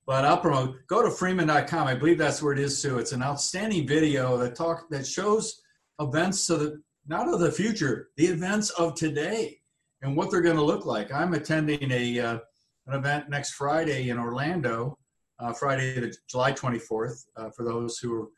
[0.10, 0.76] But I'll promote.
[0.88, 1.88] Go to freeman.com.
[1.88, 2.98] I believe that's where it is, Sue.
[2.98, 5.62] It's an outstanding video that talk that shows
[6.00, 9.60] events so the not of the future, the events of today
[10.02, 11.14] and what they're going to look like.
[11.14, 12.40] I'm attending a uh,
[12.88, 14.98] an event next Friday in Orlando
[15.40, 18.32] uh, Friday, the July 24th, uh, for those who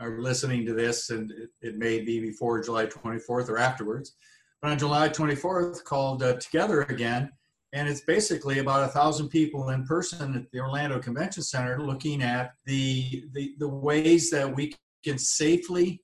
[0.00, 4.16] are listening to this, and it, it, may be before July 24th or afterwards.
[4.62, 7.30] But on July 24th, called uh, Together Again,
[7.72, 12.22] and it's basically about a thousand people in person at the Orlando Convention Center looking
[12.22, 16.02] at the, the, the ways that we can safely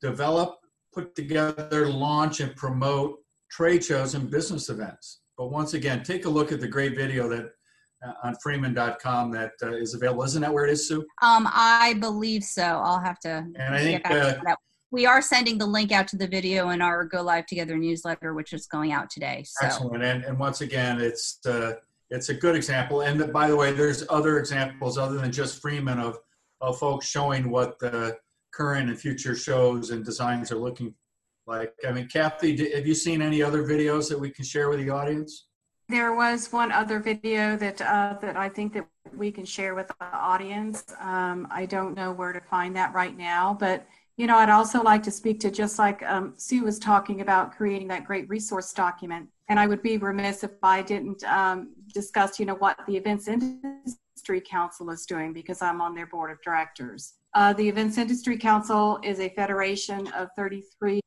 [0.00, 0.56] develop,
[0.92, 3.18] put together, launch, and promote
[3.50, 5.20] trade shows and business events.
[5.38, 7.50] But once again, take a look at the great video that
[8.04, 10.24] uh, on freeman.com that uh, is available.
[10.24, 11.00] Isn't that where it is, Sue?
[11.22, 12.62] Um, I believe so.
[12.62, 13.46] I'll have to.
[13.58, 14.34] And I think uh,
[14.90, 18.34] we are sending the link out to the video in our Go Live Together newsletter,
[18.34, 19.44] which is going out today.
[19.46, 19.66] So.
[19.66, 20.04] Excellent.
[20.04, 21.74] And, and once again, it's uh,
[22.10, 23.00] it's a good example.
[23.00, 26.18] And by the way, there's other examples other than just Freeman of,
[26.60, 28.16] of folks showing what the
[28.54, 30.94] current and future shows and designs are looking
[31.46, 31.74] like.
[31.86, 34.90] I mean, Cathy, have you seen any other videos that we can share with the
[34.90, 35.46] audience?
[35.88, 39.88] There was one other video that uh, that I think that we can share with
[39.88, 40.84] the audience.
[41.00, 44.82] Um, I don't know where to find that right now, but you know, I'd also
[44.82, 48.72] like to speak to just like um, Sue was talking about creating that great resource
[48.72, 49.28] document.
[49.48, 53.28] And I would be remiss if I didn't um, discuss, you know, what the Events
[53.28, 57.14] Industry Council is doing because I'm on their board of directors.
[57.34, 61.00] Uh, the Events Industry Council is a federation of 33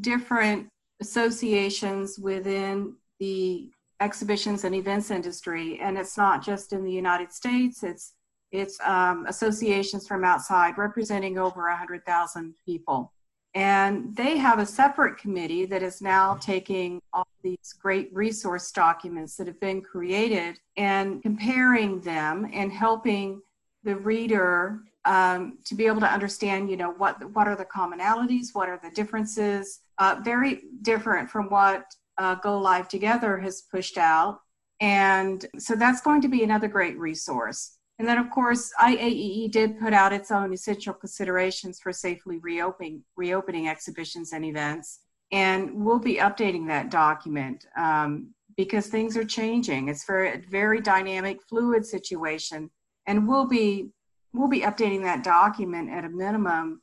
[0.00, 0.66] different
[1.00, 5.78] associations within the exhibitions and events industry.
[5.80, 8.14] And it's not just in the United States, it's
[8.56, 13.12] it's um, associations from outside representing over 100,000 people.
[13.54, 19.36] And they have a separate committee that is now taking all these great resource documents
[19.36, 23.40] that have been created and comparing them and helping
[23.82, 28.48] the reader um, to be able to understand, you know, what what are the commonalities,
[28.52, 29.80] what are the differences.
[29.98, 31.86] Uh, very different from what
[32.18, 34.40] uh, Go Live Together has pushed out,
[34.80, 37.75] and so that's going to be another great resource.
[37.98, 43.02] And then, of course, IAEE did put out its own essential considerations for safely reopening,
[43.16, 45.00] reopening exhibitions and events.
[45.32, 49.88] And we'll be updating that document um, because things are changing.
[49.88, 52.70] It's very, a very dynamic, fluid situation.
[53.06, 53.90] And we'll be,
[54.34, 56.82] we'll be updating that document at a minimum,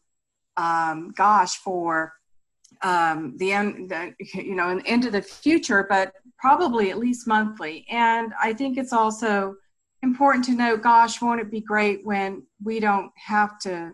[0.57, 2.13] um, gosh, for
[2.81, 7.85] um, the end, the, you know, into the future, but probably at least monthly.
[7.89, 9.55] And I think it's also
[10.03, 13.91] important to note gosh won't it be great when we don't have to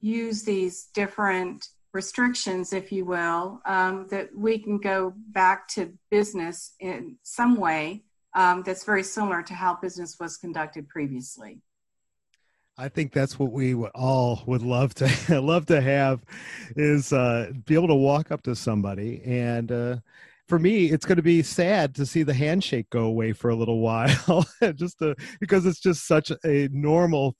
[0.00, 6.74] use these different restrictions if you will um, that we can go back to business
[6.80, 11.60] in some way um, that's very similar to how business was conducted previously?
[12.76, 16.20] I think that's what we all would love to love to have
[16.76, 19.96] is uh, be able to walk up to somebody and uh,
[20.48, 23.56] for me, it's going to be sad to see the handshake go away for a
[23.56, 27.36] little while, just to, because it's just such a normal,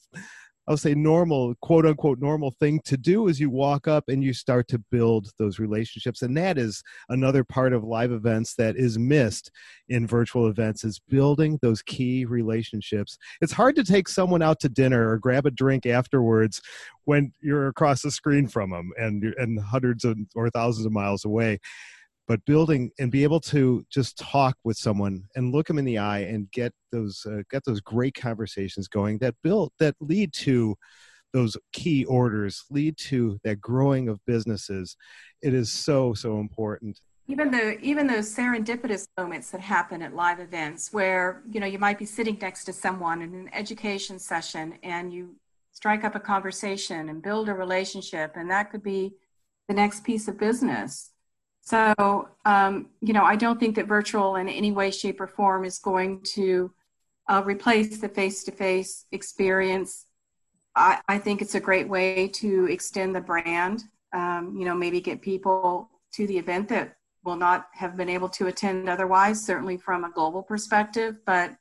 [0.68, 4.34] I'll say normal, quote unquote, normal thing to do as you walk up and you
[4.34, 6.20] start to build those relationships.
[6.20, 9.50] And that is another part of live events that is missed
[9.88, 13.16] in virtual events is building those key relationships.
[13.40, 16.60] It's hard to take someone out to dinner or grab a drink afterwards
[17.06, 21.24] when you're across the screen from them and, and hundreds of, or thousands of miles
[21.24, 21.58] away
[22.28, 25.98] but building and be able to just talk with someone and look them in the
[25.98, 30.76] eye and get those uh, get those great conversations going that build that lead to
[31.32, 34.96] those key orders lead to that growing of businesses.
[35.42, 37.00] It is so so important.
[37.26, 41.78] Even the even those serendipitous moments that happen at live events where you know you
[41.78, 45.34] might be sitting next to someone in an education session and you
[45.72, 49.14] strike up a conversation and build a relationship and that could be
[49.68, 51.10] the next piece of business
[51.68, 55.66] so, um, you know, I don't think that virtual in any way, shape, or form
[55.66, 56.72] is going to
[57.28, 60.06] uh, replace the face to face experience.
[60.74, 65.02] I, I, think it's a great way to extend the brand, um, you know, maybe
[65.02, 69.76] get people to the event that will not have been able to attend otherwise, certainly
[69.76, 71.16] from a global perspective.
[71.26, 71.54] But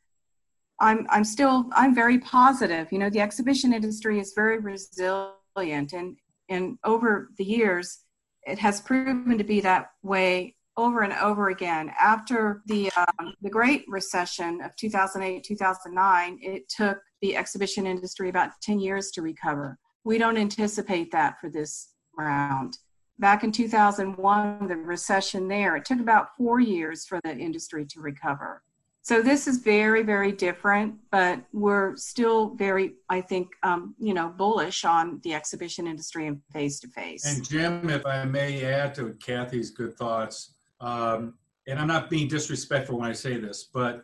[0.80, 2.94] I'm, I'm still, I'm very positive.
[2.94, 6.16] You know, the exhibition industry is very resilient, and,
[6.48, 8.06] and over the years,
[8.48, 11.92] it has proven to be that way over and over again.
[12.00, 18.52] After the um, the Great Recession of 2008 2009, it took the exhibition industry about
[18.62, 19.78] 10 years to recover.
[20.04, 22.78] We don't anticipate that for this round.
[23.20, 28.00] Back in 2001, the recession there, it took about four years for the industry to
[28.00, 28.62] recover.
[29.08, 34.28] So this is very, very different, but we're still very, I think, um, you know,
[34.28, 37.24] bullish on the exhibition industry and face to face.
[37.26, 41.36] And Jim, if I may add to Cathy's good thoughts, um,
[41.68, 44.04] and I'm not being disrespectful when I say this, but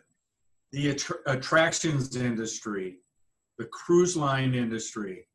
[0.72, 2.96] the attra- attractions industry,
[3.58, 5.26] the cruise line industry,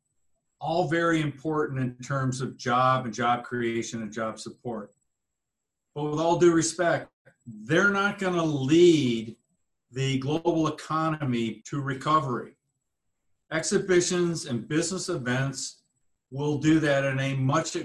[0.60, 4.90] all very important in terms of job and job creation and job support.
[5.94, 7.08] But with all due respect,
[7.46, 9.36] they're not going to lead
[9.92, 12.56] the global economy to recovery.
[13.52, 15.82] Exhibitions and business events
[16.30, 17.76] will do that in a much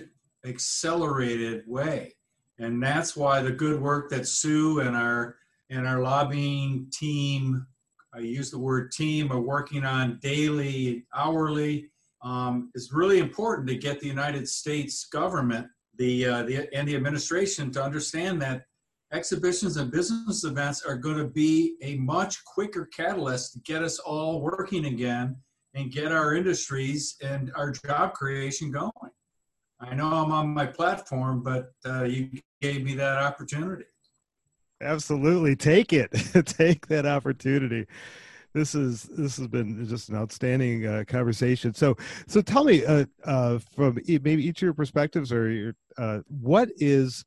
[0.45, 2.16] accelerated way.
[2.60, 5.38] And that's why the good work that Sue and our
[5.72, 7.66] and our lobbying team,
[8.14, 11.89] I use the word team, are working on daily, hourly,
[12.22, 16.95] um, is really important to get the United States government, the, uh, the and the
[16.95, 18.66] administration to understand that
[19.12, 23.99] exhibitions and business events are going to be a much quicker catalyst to get us
[23.99, 25.36] all working again
[25.74, 28.91] and get our industries and our job creation going.
[29.80, 32.30] I know I'm on my platform, but uh, you
[32.62, 33.84] gave me that opportunity.
[34.82, 36.12] Absolutely, take it.
[36.45, 37.86] take that opportunity.
[38.53, 41.74] This is this has been just an outstanding uh, conversation.
[41.74, 46.20] So, so tell me, uh, uh, from maybe each of your perspectives, or your, uh,
[46.30, 47.26] what is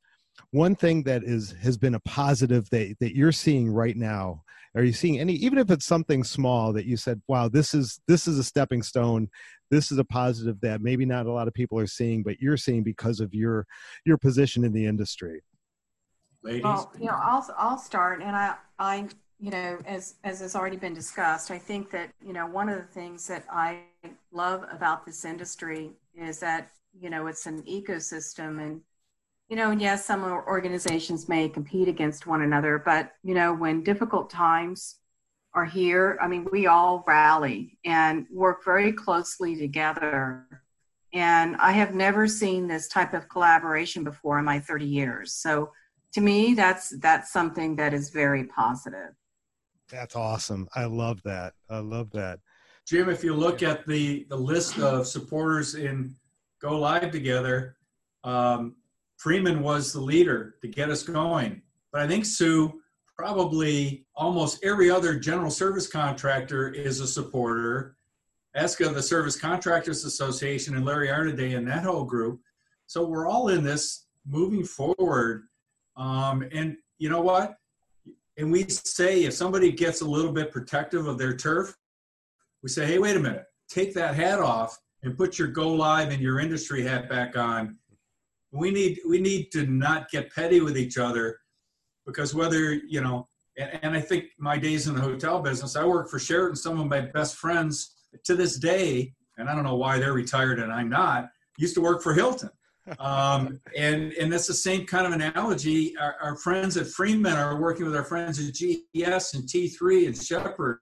[0.51, 4.41] one thing that is has been a positive that that you're seeing right now
[4.75, 7.99] are you seeing any even if it's something small that you said wow this is
[8.07, 9.27] this is a stepping stone.
[9.71, 12.57] This is a positive that maybe not a lot of people are seeing but you're
[12.57, 13.65] seeing because of your
[14.05, 15.41] your position in the industry
[16.43, 16.63] ladies?
[16.63, 19.07] Well you know i'll i'll start and i i
[19.39, 22.77] you know as as has already been discussed i think that you know one of
[22.77, 23.81] the things that i
[24.31, 28.81] love about this industry is that you know it's an ecosystem and
[29.49, 33.83] you know, and yes, some organizations may compete against one another, but you know, when
[33.83, 34.97] difficult times
[35.55, 40.45] are here, I mean, we all rally and work very closely together.
[41.13, 45.33] And I have never seen this type of collaboration before in my 30 years.
[45.33, 45.71] So
[46.13, 49.15] to me, that's that's something that is very positive.
[49.89, 50.67] That's awesome.
[50.75, 51.53] I love that.
[51.67, 52.39] I love that.
[52.85, 56.15] Jim, if you look at the the list of supporters in
[56.61, 57.75] Go Live Together,
[58.23, 58.75] um,
[59.19, 61.61] Freeman was the leader to get us going.
[61.91, 62.81] But I think Sue,
[63.17, 67.97] probably almost every other general service contractor is a supporter.
[68.55, 72.39] ESCA, the Service Contractors Association, and Larry Arnaiz and that whole group.
[72.87, 75.49] So we're all in this moving forward.
[75.97, 77.57] Um, and you know what?
[78.37, 81.75] And we say if somebody gets a little bit protective of their turf,
[82.63, 86.09] we say, hey, wait a minute, take that hat off and put your go live
[86.09, 87.78] and your industry hat back on
[88.51, 91.39] we need we need to not get petty with each other
[92.05, 93.27] because whether you know
[93.57, 96.79] and, and, i think my days in the hotel business i work for sheraton some
[96.79, 100.71] of my best friends to this day and i don't know why they're retired and
[100.71, 101.29] i'm not
[101.59, 102.49] used to work for hilton.
[102.97, 105.95] Um, and and that's the same kind of analogy.
[105.97, 110.17] Our, our, friends at freeman are working with our friends at ges and t3 and
[110.17, 110.79] Shepard.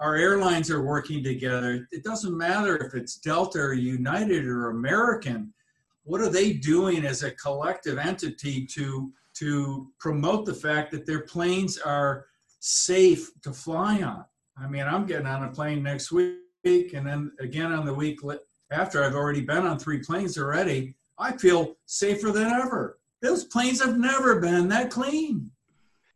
[0.00, 1.86] Our airlines are working together.
[1.92, 5.54] It doesn't matter if it's delta or united or american
[6.04, 11.22] what are they doing as a collective entity to to promote the fact that their
[11.22, 12.26] planes are
[12.60, 14.24] safe to fly on?
[14.56, 18.20] I mean, I'm getting on a plane next week, and then again on the week
[18.70, 19.02] after.
[19.02, 20.94] I've already been on three planes already.
[21.18, 22.98] I feel safer than ever.
[23.20, 25.51] Those planes have never been that clean.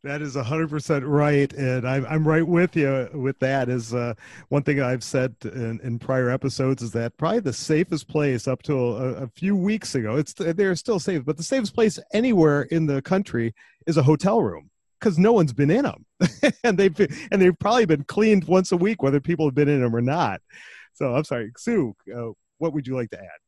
[0.06, 1.52] That is 100% right.
[1.52, 3.68] And I'm, I'm right with you with that.
[3.68, 4.14] Is uh,
[4.50, 8.62] one thing I've said in, in prior episodes is that probably the safest place up
[8.62, 12.62] till a, a few weeks ago, it's they're still safe, but the safest place anywhere
[12.62, 13.52] in the country
[13.88, 16.06] is a hotel room because no one's been in them.
[16.62, 16.96] and they've
[17.32, 20.00] and they've probably been cleaned once a week, whether people have been in them or
[20.00, 20.40] not.
[20.94, 23.45] So I'm sorry, Sue, uh, what would you like to add?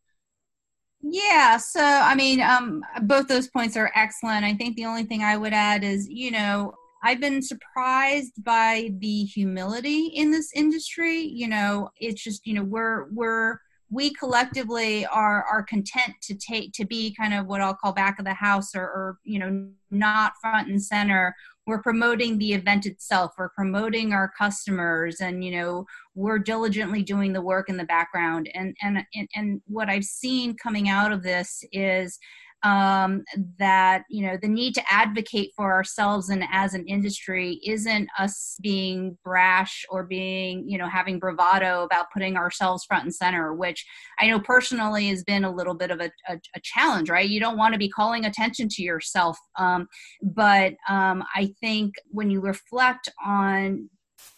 [1.01, 4.45] Yeah, so I mean, um, both those points are excellent.
[4.45, 8.91] I think the only thing I would add is, you know, I've been surprised by
[8.99, 11.21] the humility in this industry.
[11.21, 13.59] You know, it's just, you know, we're we're
[13.91, 18.19] we collectively are are content to take to be kind of what I'll call back
[18.19, 21.35] of the house or, or you know not front and center
[21.69, 25.87] we're promoting the event itself we're promoting our customers and you know
[26.19, 28.51] we're diligently doing the work in the background.
[28.55, 32.19] And and and, and what i've seen coming out of this is
[32.63, 33.23] um,
[33.59, 38.57] that you know the need to advocate for ourselves and as an industry isn't us
[38.61, 43.87] being brash or being you know having bravado about putting ourselves front and center which
[44.19, 47.29] i know personally has been a little bit of a, a, a challenge right?
[47.29, 49.87] You don't want to be calling attention to yourself um,
[50.23, 53.89] but um, i think when you reflect on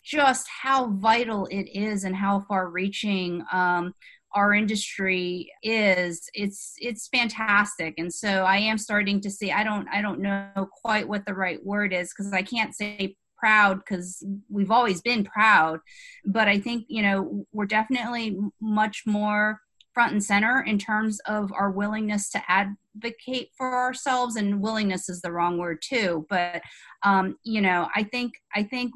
[0.04, 3.94] just how vital it is and how far reaching um,
[4.34, 7.94] our industry is it's it's fantastic.
[7.98, 11.34] And so i am starting to see i don't i don't know quite what the
[11.34, 15.80] right word is because i can't say proud because we've always been proud.
[16.24, 19.60] But i think you know we're definitely much more
[19.92, 25.20] front and center in terms of our willingness to advocate for ourselves and willingness is
[25.20, 26.26] the wrong word too.
[26.28, 26.62] But
[27.02, 28.92] um, you know i think i think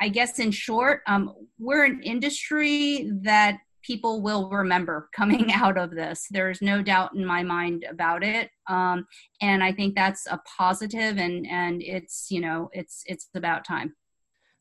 [0.00, 5.90] i guess in short um, we're an industry that people will remember coming out of
[5.90, 6.26] this.
[6.30, 8.50] There's no doubt in my mind about it.
[8.68, 9.06] Um,
[9.40, 13.94] and I think that's a positive and, and it's, you know, it's, it's about time.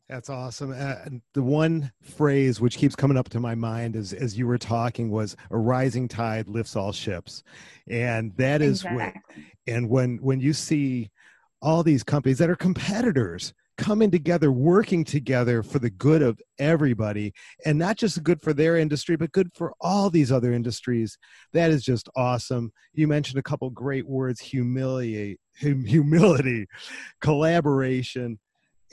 [0.10, 0.76] That's awesome.
[0.78, 0.96] Uh,
[1.34, 5.10] the one phrase which keeps coming up to my mind as as you were talking
[5.10, 7.42] was a rising tide lifts all ships.
[7.88, 8.98] And that is exactly.
[8.98, 11.10] when and when when you see
[11.62, 17.34] all these companies that are competitors coming together, working together for the good of everybody,
[17.66, 21.18] and not just good for their industry, but good for all these other industries.
[21.54, 22.72] That is just awesome.
[22.94, 26.68] You mentioned a couple great words: humiliate, humility,
[27.22, 28.40] collaboration,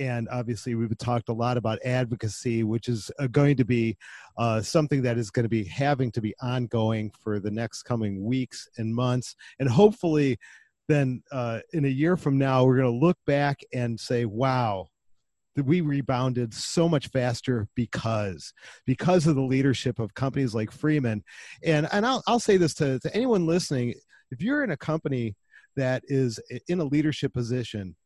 [0.00, 3.96] and obviously we've talked a lot about advocacy which is uh, going to be
[4.38, 8.24] uh, something that is going to be having to be ongoing for the next coming
[8.24, 10.38] weeks and months and hopefully
[10.90, 14.86] then uh, in a year from now we're going to look back and say wow
[15.56, 18.52] that we rebounded so much faster because
[18.86, 21.22] because of the leadership of companies like freeman.
[21.64, 23.94] And and i'll, I'll say this to, to anyone listening
[24.30, 25.34] if you're in a company
[25.76, 27.96] that is in a leadership position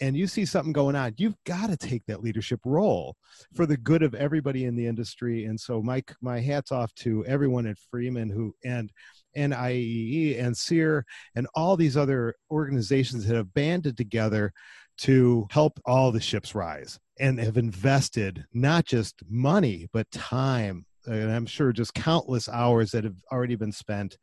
[0.00, 3.16] and you see something going on, you've got to take that leadership role
[3.54, 5.44] for the good of everybody in the industry.
[5.44, 8.90] And so, my my hats off to everyone at Freeman who and
[9.36, 11.04] IAEE and CEIR
[11.36, 14.52] and all these other organizations that have banded together
[14.98, 21.30] to help all the ships rise and have invested not just money but time and
[21.30, 24.18] I'm sure just countless hours that have already been spent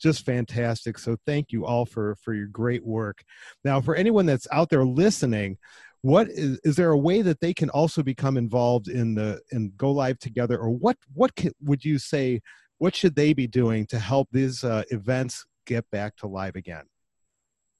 [0.00, 0.98] just fantastic.
[0.98, 3.22] So thank you all for for your great work.
[3.64, 5.58] Now, for anyone that's out there listening,
[6.02, 9.76] what is is there a way that they can also become involved in the and
[9.76, 12.40] go live together, or what what can, would you say?
[12.78, 16.84] What should they be doing to help these uh, events get back to live again?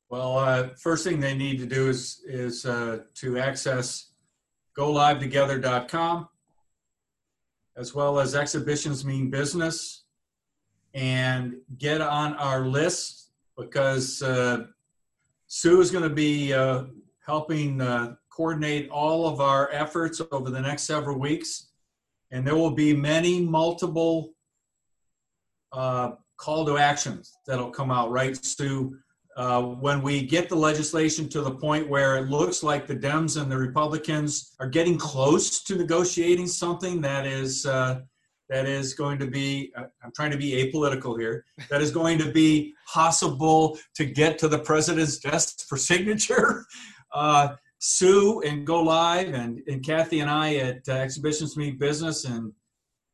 [0.08, 4.12] Well, uh, first thing they need to do is is uh, to access
[4.78, 6.28] golivetogether.com
[7.76, 10.03] as well as exhibitions mean business
[10.94, 14.64] and get on our list because uh,
[15.48, 16.84] Sue is going to be uh,
[17.26, 21.68] helping uh, coordinate all of our efforts over the next several weeks.
[22.30, 24.30] And there will be many multiple
[25.72, 28.96] uh, call to actions that'll come out, right, Sue?
[29.36, 33.40] Uh, when we get the legislation to the point where it looks like the Dems
[33.40, 38.00] and the Republicans are getting close to negotiating something that is uh,
[38.48, 42.18] that is going to be uh, i'm trying to be apolitical here that is going
[42.18, 46.64] to be possible to get to the president's desk for signature.
[47.12, 52.24] Uh, sue and go live and, and cathy and i at uh, exhibitions meet business
[52.24, 52.52] and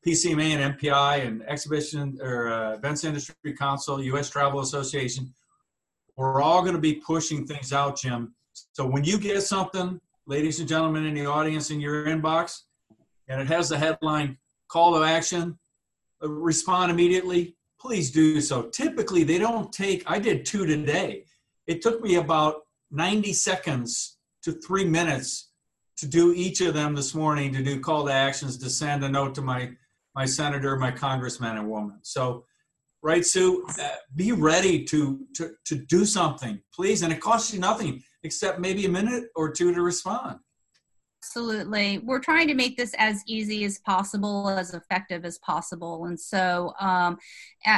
[0.07, 5.31] pcma and mpi and exhibition or uh, events industry council us travel association
[6.21, 8.35] we're all going to be pushing things out jim.
[8.73, 12.61] So when you get something ladies and gentlemen in the audience in your inbox
[13.29, 14.37] and it has the headline
[14.71, 15.59] call to action,
[16.23, 18.63] uh, respond immediately, please do so.
[18.63, 21.25] Typically, they don't take, I did two today.
[21.67, 25.51] It took me about 90 seconds to three minutes
[25.97, 29.09] to do each of them this morning to do call to actions to send a
[29.09, 29.71] note to my
[30.15, 32.45] my senator my congressman and woman so
[33.03, 37.61] right sue uh, be ready to, to to do something please and it costs you
[37.61, 40.39] nothing except maybe a minute or two to respond
[41.23, 41.99] Absolutely.
[41.99, 46.07] We're trying to make this as easy as possible, as effective as possible.
[46.07, 47.19] And so, um,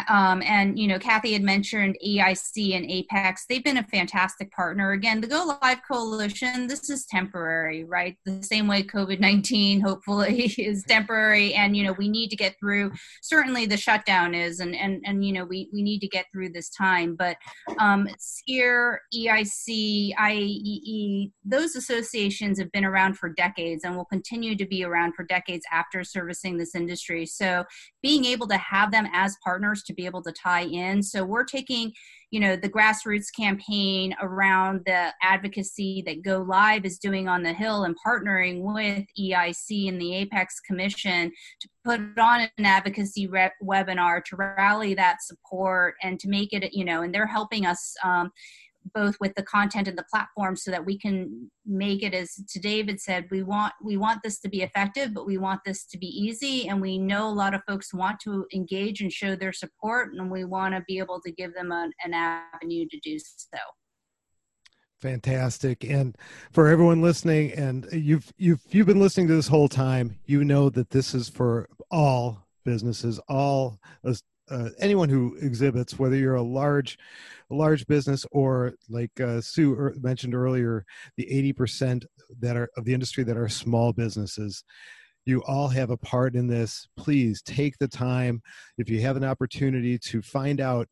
[0.09, 3.47] um, and, you know, Cathy had mentioned EIC and Apex.
[3.49, 4.93] They've been a fantastic partner.
[4.93, 8.17] Again, the Go Live Coalition, this is temporary, right?
[8.25, 11.55] The same way COVID 19 hopefully is temporary.
[11.55, 15.25] And, you know, we need to get through, certainly the shutdown is, and, and, and
[15.25, 17.17] you know, we, we need to get through this time.
[17.17, 17.37] But
[17.79, 24.67] um, CEIR, EIC, IAEE, those associations have been around for decades and will continue to
[24.67, 27.27] be around for decades after servicing this industry.
[27.27, 27.65] So
[28.01, 31.03] being able to have them as partners to be able to tie in.
[31.03, 31.93] So we're taking,
[32.31, 37.53] you know, the grassroots campaign around the advocacy that Go Live is doing on the
[37.53, 44.25] Hill and partnering with EIC and the Apex Commission to put on an advocacy webinar
[44.25, 47.95] to rally that support and to make it, you know, and they're helping us.
[48.05, 48.31] Um,
[48.95, 52.59] both with the content and the platform so that we can make it as to
[52.59, 55.99] david said we want we want this to be effective but we want this to
[55.99, 56.69] be easy.
[56.69, 60.31] And we know a lot of folks want to engage and show their support and
[60.31, 63.59] we want to be able to give them an, an avenue to do so.
[65.01, 65.85] Fantastic.
[65.85, 66.17] And
[66.53, 70.71] for everyone listening and you've you've you've been listening to this whole time you know
[70.71, 73.81] that this is for all businesses all
[74.53, 76.99] uh, anyone who exhibits, whether you're a large,
[77.51, 80.85] a large business or like uh, Sue er, mentioned earlier,
[81.17, 81.27] the
[81.57, 82.05] 80%
[82.41, 84.63] that are of the industry that are small businesses.
[85.25, 86.89] You all have a part in this.
[86.97, 88.43] Please take the time,
[88.77, 90.89] if you have an opportunity, to find out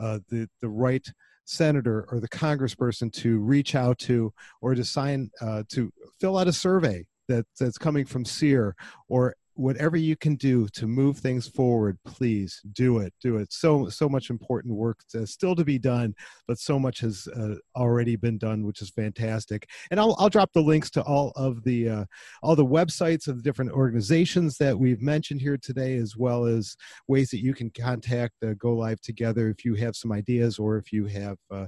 [0.00, 1.06] uh, the the right
[1.44, 6.48] senator or the congressperson to reach out to, or to sign uh, to fill out
[6.48, 8.74] a survey that that's coming from CEIR
[9.08, 13.12] or whatever you can do to move things forward please do it.
[13.20, 13.52] Do it.
[13.52, 16.14] So so much important work to, still to be done
[16.46, 19.68] but so much has uh, already been done which is fantastic.
[19.90, 22.04] And i'll, I'll drop the links to all of the uh,
[22.42, 26.76] all the websites of the different organizations that we've mentioned here today as well as
[27.08, 30.76] ways that you can contact uh, go live together if you have some ideas or
[30.76, 31.66] if you have uh,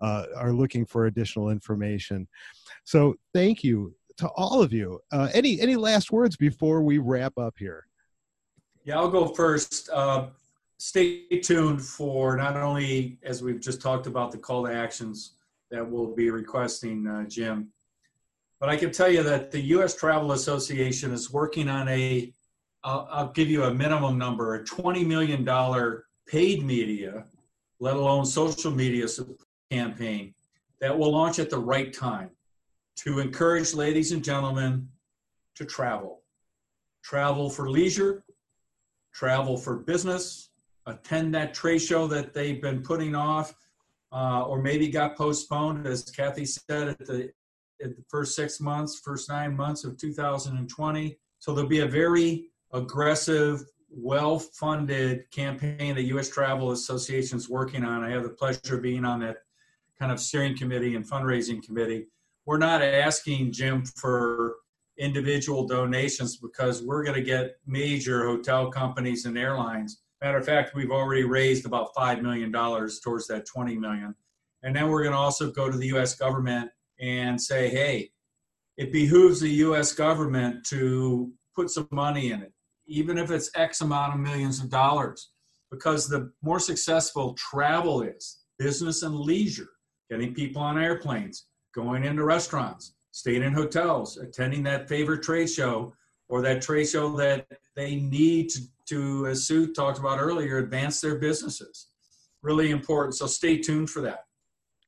[0.00, 2.26] uh, are looking for additional information.
[2.84, 5.00] So thank you to all of you.
[5.10, 7.86] Uh, any any last words before we wrap up here?
[8.84, 9.88] Yeah, I'll go first.
[9.92, 10.26] Uh,
[10.78, 15.34] stay tuned for not only as we've just talked about the call to actions
[15.70, 17.68] that we'll be requesting, uh, Jim,
[18.60, 19.94] but I can tell you that the U.S.
[19.94, 22.32] Travel Association is working on a.
[22.84, 27.24] I'll, I'll give you a minimum number: a twenty million dollar paid media,
[27.80, 29.06] let alone social media
[29.70, 30.34] campaign
[30.80, 32.30] that will launch at the right time
[32.98, 34.88] to encourage ladies and gentlemen
[35.54, 36.22] to travel.
[37.04, 38.24] Travel for leisure,
[39.14, 40.50] travel for business,
[40.86, 43.54] attend that trade show that they've been putting off
[44.10, 47.30] uh, or maybe got postponed, as Cathy said, at the,
[47.82, 51.18] at the first six months, first nine months of 2020.
[51.38, 56.28] So there'll be a very aggressive, well funded campaign that U.S.
[56.28, 58.02] Travel Association is working on.
[58.02, 59.36] I have the pleasure of being on that
[60.00, 62.08] kind of steering committee and fundraising committee
[62.48, 64.56] we're not asking Jim for
[64.98, 70.00] individual donations because we're going to get major hotel companies and airlines.
[70.22, 74.14] Matter of fact, we've already raised about $5 million towards that 20 million.
[74.62, 78.12] And then we're going to also go to the US government and say, hey,
[78.78, 82.54] it behooves the US government to put some money in it,
[82.86, 85.32] even if it's X amount of millions of dollars.
[85.70, 89.68] Because the more successful travel is, business and leisure,
[90.10, 91.44] getting people on airplanes,
[91.78, 95.94] going into restaurants, staying in hotels, attending that favorite trade show
[96.28, 101.00] or that trade show that they need to, to as Sue talked about earlier, advance
[101.00, 101.86] their businesses.
[102.42, 103.14] Really important.
[103.14, 104.24] So stay tuned for that.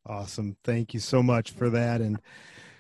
[0.05, 0.57] Awesome.
[0.65, 2.01] Thank you so much for that.
[2.01, 2.21] And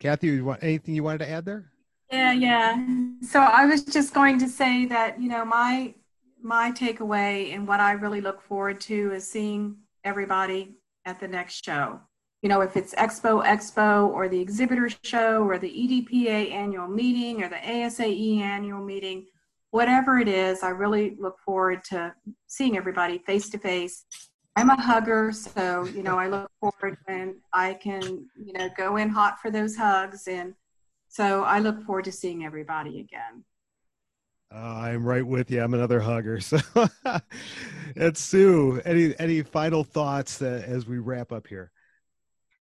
[0.01, 1.71] Cathy, you want anything you wanted to add there?
[2.11, 2.85] Yeah, yeah.
[3.23, 5.95] So I was just going to say that, you know, my
[6.43, 11.65] my takeaway and what I really look forward to is seeing everybody at the next
[11.65, 12.01] show
[12.43, 17.43] you know, if it's Expo Expo or the exhibitor show or the EDPA annual meeting
[17.43, 19.27] or the ASAE annual meeting,
[19.71, 22.15] whatever it is, I really look forward to
[22.47, 24.05] seeing everybody face to face.
[24.57, 28.97] I'm a hugger, so you know, I look forward when I can, you know, go
[28.97, 30.55] in hot for those hugs, and
[31.09, 33.45] so I look forward to seeing everybody again.
[34.53, 35.63] Uh, I'm right with you.
[35.63, 36.41] I'm another hugger.
[36.41, 36.59] So,
[37.97, 41.71] and Sue, any any final thoughts that, as we wrap up here?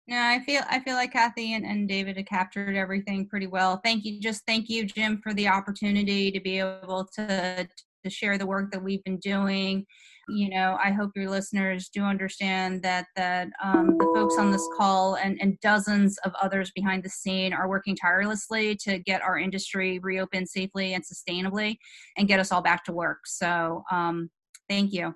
[0.09, 3.79] Yeah, I feel I feel like Cathy and, and David have captured everything pretty well.
[3.83, 4.19] Thank you.
[4.19, 7.67] Just thank you, Jim, for the opportunity to be able to
[8.03, 9.85] to share the work that we've been doing.
[10.27, 14.67] You know, I hope your listeners do understand that that um, the folks on this
[14.75, 19.37] call and, and dozens of others behind the scene are working tirelessly to get our
[19.37, 21.77] industry reopened safely and sustainably
[22.17, 23.27] and get us all back to work.
[23.27, 24.31] So, um,
[24.67, 25.13] thank you.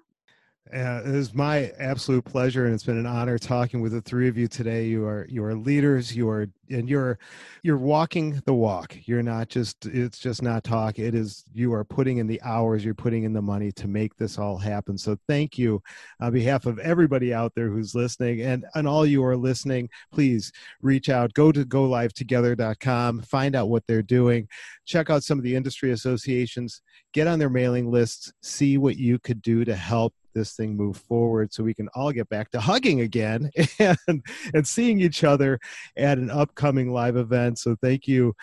[0.72, 4.30] Uh, it is my absolute pleasure, and it's been an honor talking with the three
[4.30, 4.86] of you today.
[4.86, 6.16] You are you are leaders.
[6.16, 7.20] You are and you're
[7.64, 8.96] you're walking the walk.
[9.04, 11.00] You're not just it's just not talk.
[11.00, 12.84] It is you are putting in the hours.
[12.84, 14.98] You're putting in the money to make this all happen.
[14.98, 15.84] So thank you
[16.22, 19.90] on behalf of everybody out there who's listening, and and all you are listening.
[20.14, 20.50] Please
[20.82, 21.34] reach out.
[21.34, 23.22] Go to golivetogether.com.
[23.24, 24.48] Find out what they're doing.
[24.86, 26.82] Check out some of the industry associations.
[27.14, 28.32] Get on their mailing lists.
[28.42, 32.12] See what you could do to help this thing move forward so we can all
[32.12, 34.24] get back to hugging again and
[34.54, 35.60] and seeing each other
[35.98, 37.60] at an upcoming live event.
[37.60, 38.34] So thank you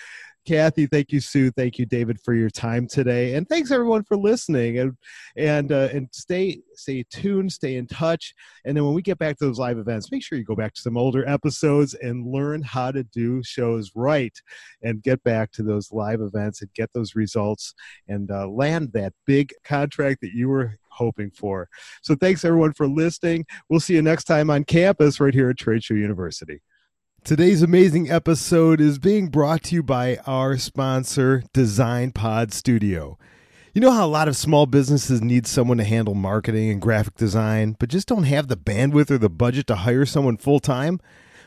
[0.47, 4.17] Cathy, thank you, Sue, thank you, David, for your time today, and thanks everyone for
[4.17, 4.79] listening.
[4.79, 4.97] and
[5.37, 8.35] and uh, and stay stay tuned, stay in touch,
[8.65, 10.73] and then when we get back to those live events, make sure you go back
[10.75, 14.37] to some older episodes and learn how to do shows right,
[14.83, 17.75] and get back to those live events and get those results
[18.09, 21.69] and uh, land that big contract that you were hoping for.
[22.03, 23.47] So thanks everyone for listening.
[23.69, 26.61] We'll see you next time on campus right here at Trade Show University.
[27.25, 33.19] Today's amazing episode is being brought to you by our sponsor, Design Pod Studio.
[33.73, 37.15] You know how a lot of small businesses need someone to handle marketing and graphic
[37.15, 41.01] design, but just don't have the bandwidth or the budget to hire someone full time?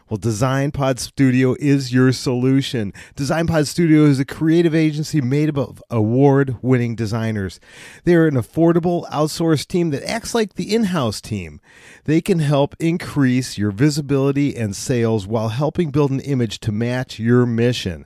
[0.10, 2.92] Well, DesignPod Studio is your solution.
[3.16, 7.62] DesignPod Studio is a creative agency made up of award winning designers.
[8.04, 11.62] They're an affordable outsourced team that acts like the in house team.
[12.04, 17.18] They can help increase your visibility and sales while helping build an image to match
[17.18, 18.06] your mission.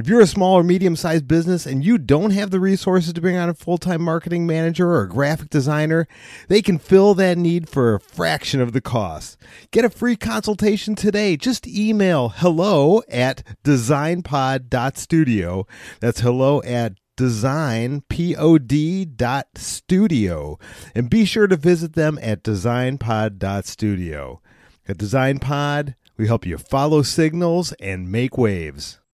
[0.00, 3.20] If you're a small or medium sized business and you don't have the resources to
[3.20, 6.08] bring on a full time marketing manager or a graphic designer,
[6.48, 9.36] they can fill that need for a fraction of the cost.
[9.72, 11.36] Get a free consultation today.
[11.36, 15.66] Just email hello at designpod.studio.
[16.00, 20.58] That's hello at designpod dot studio
[20.94, 24.40] and be sure to visit them at designpod.studio.
[24.88, 28.99] At DesignPod, we help you follow signals and make waves.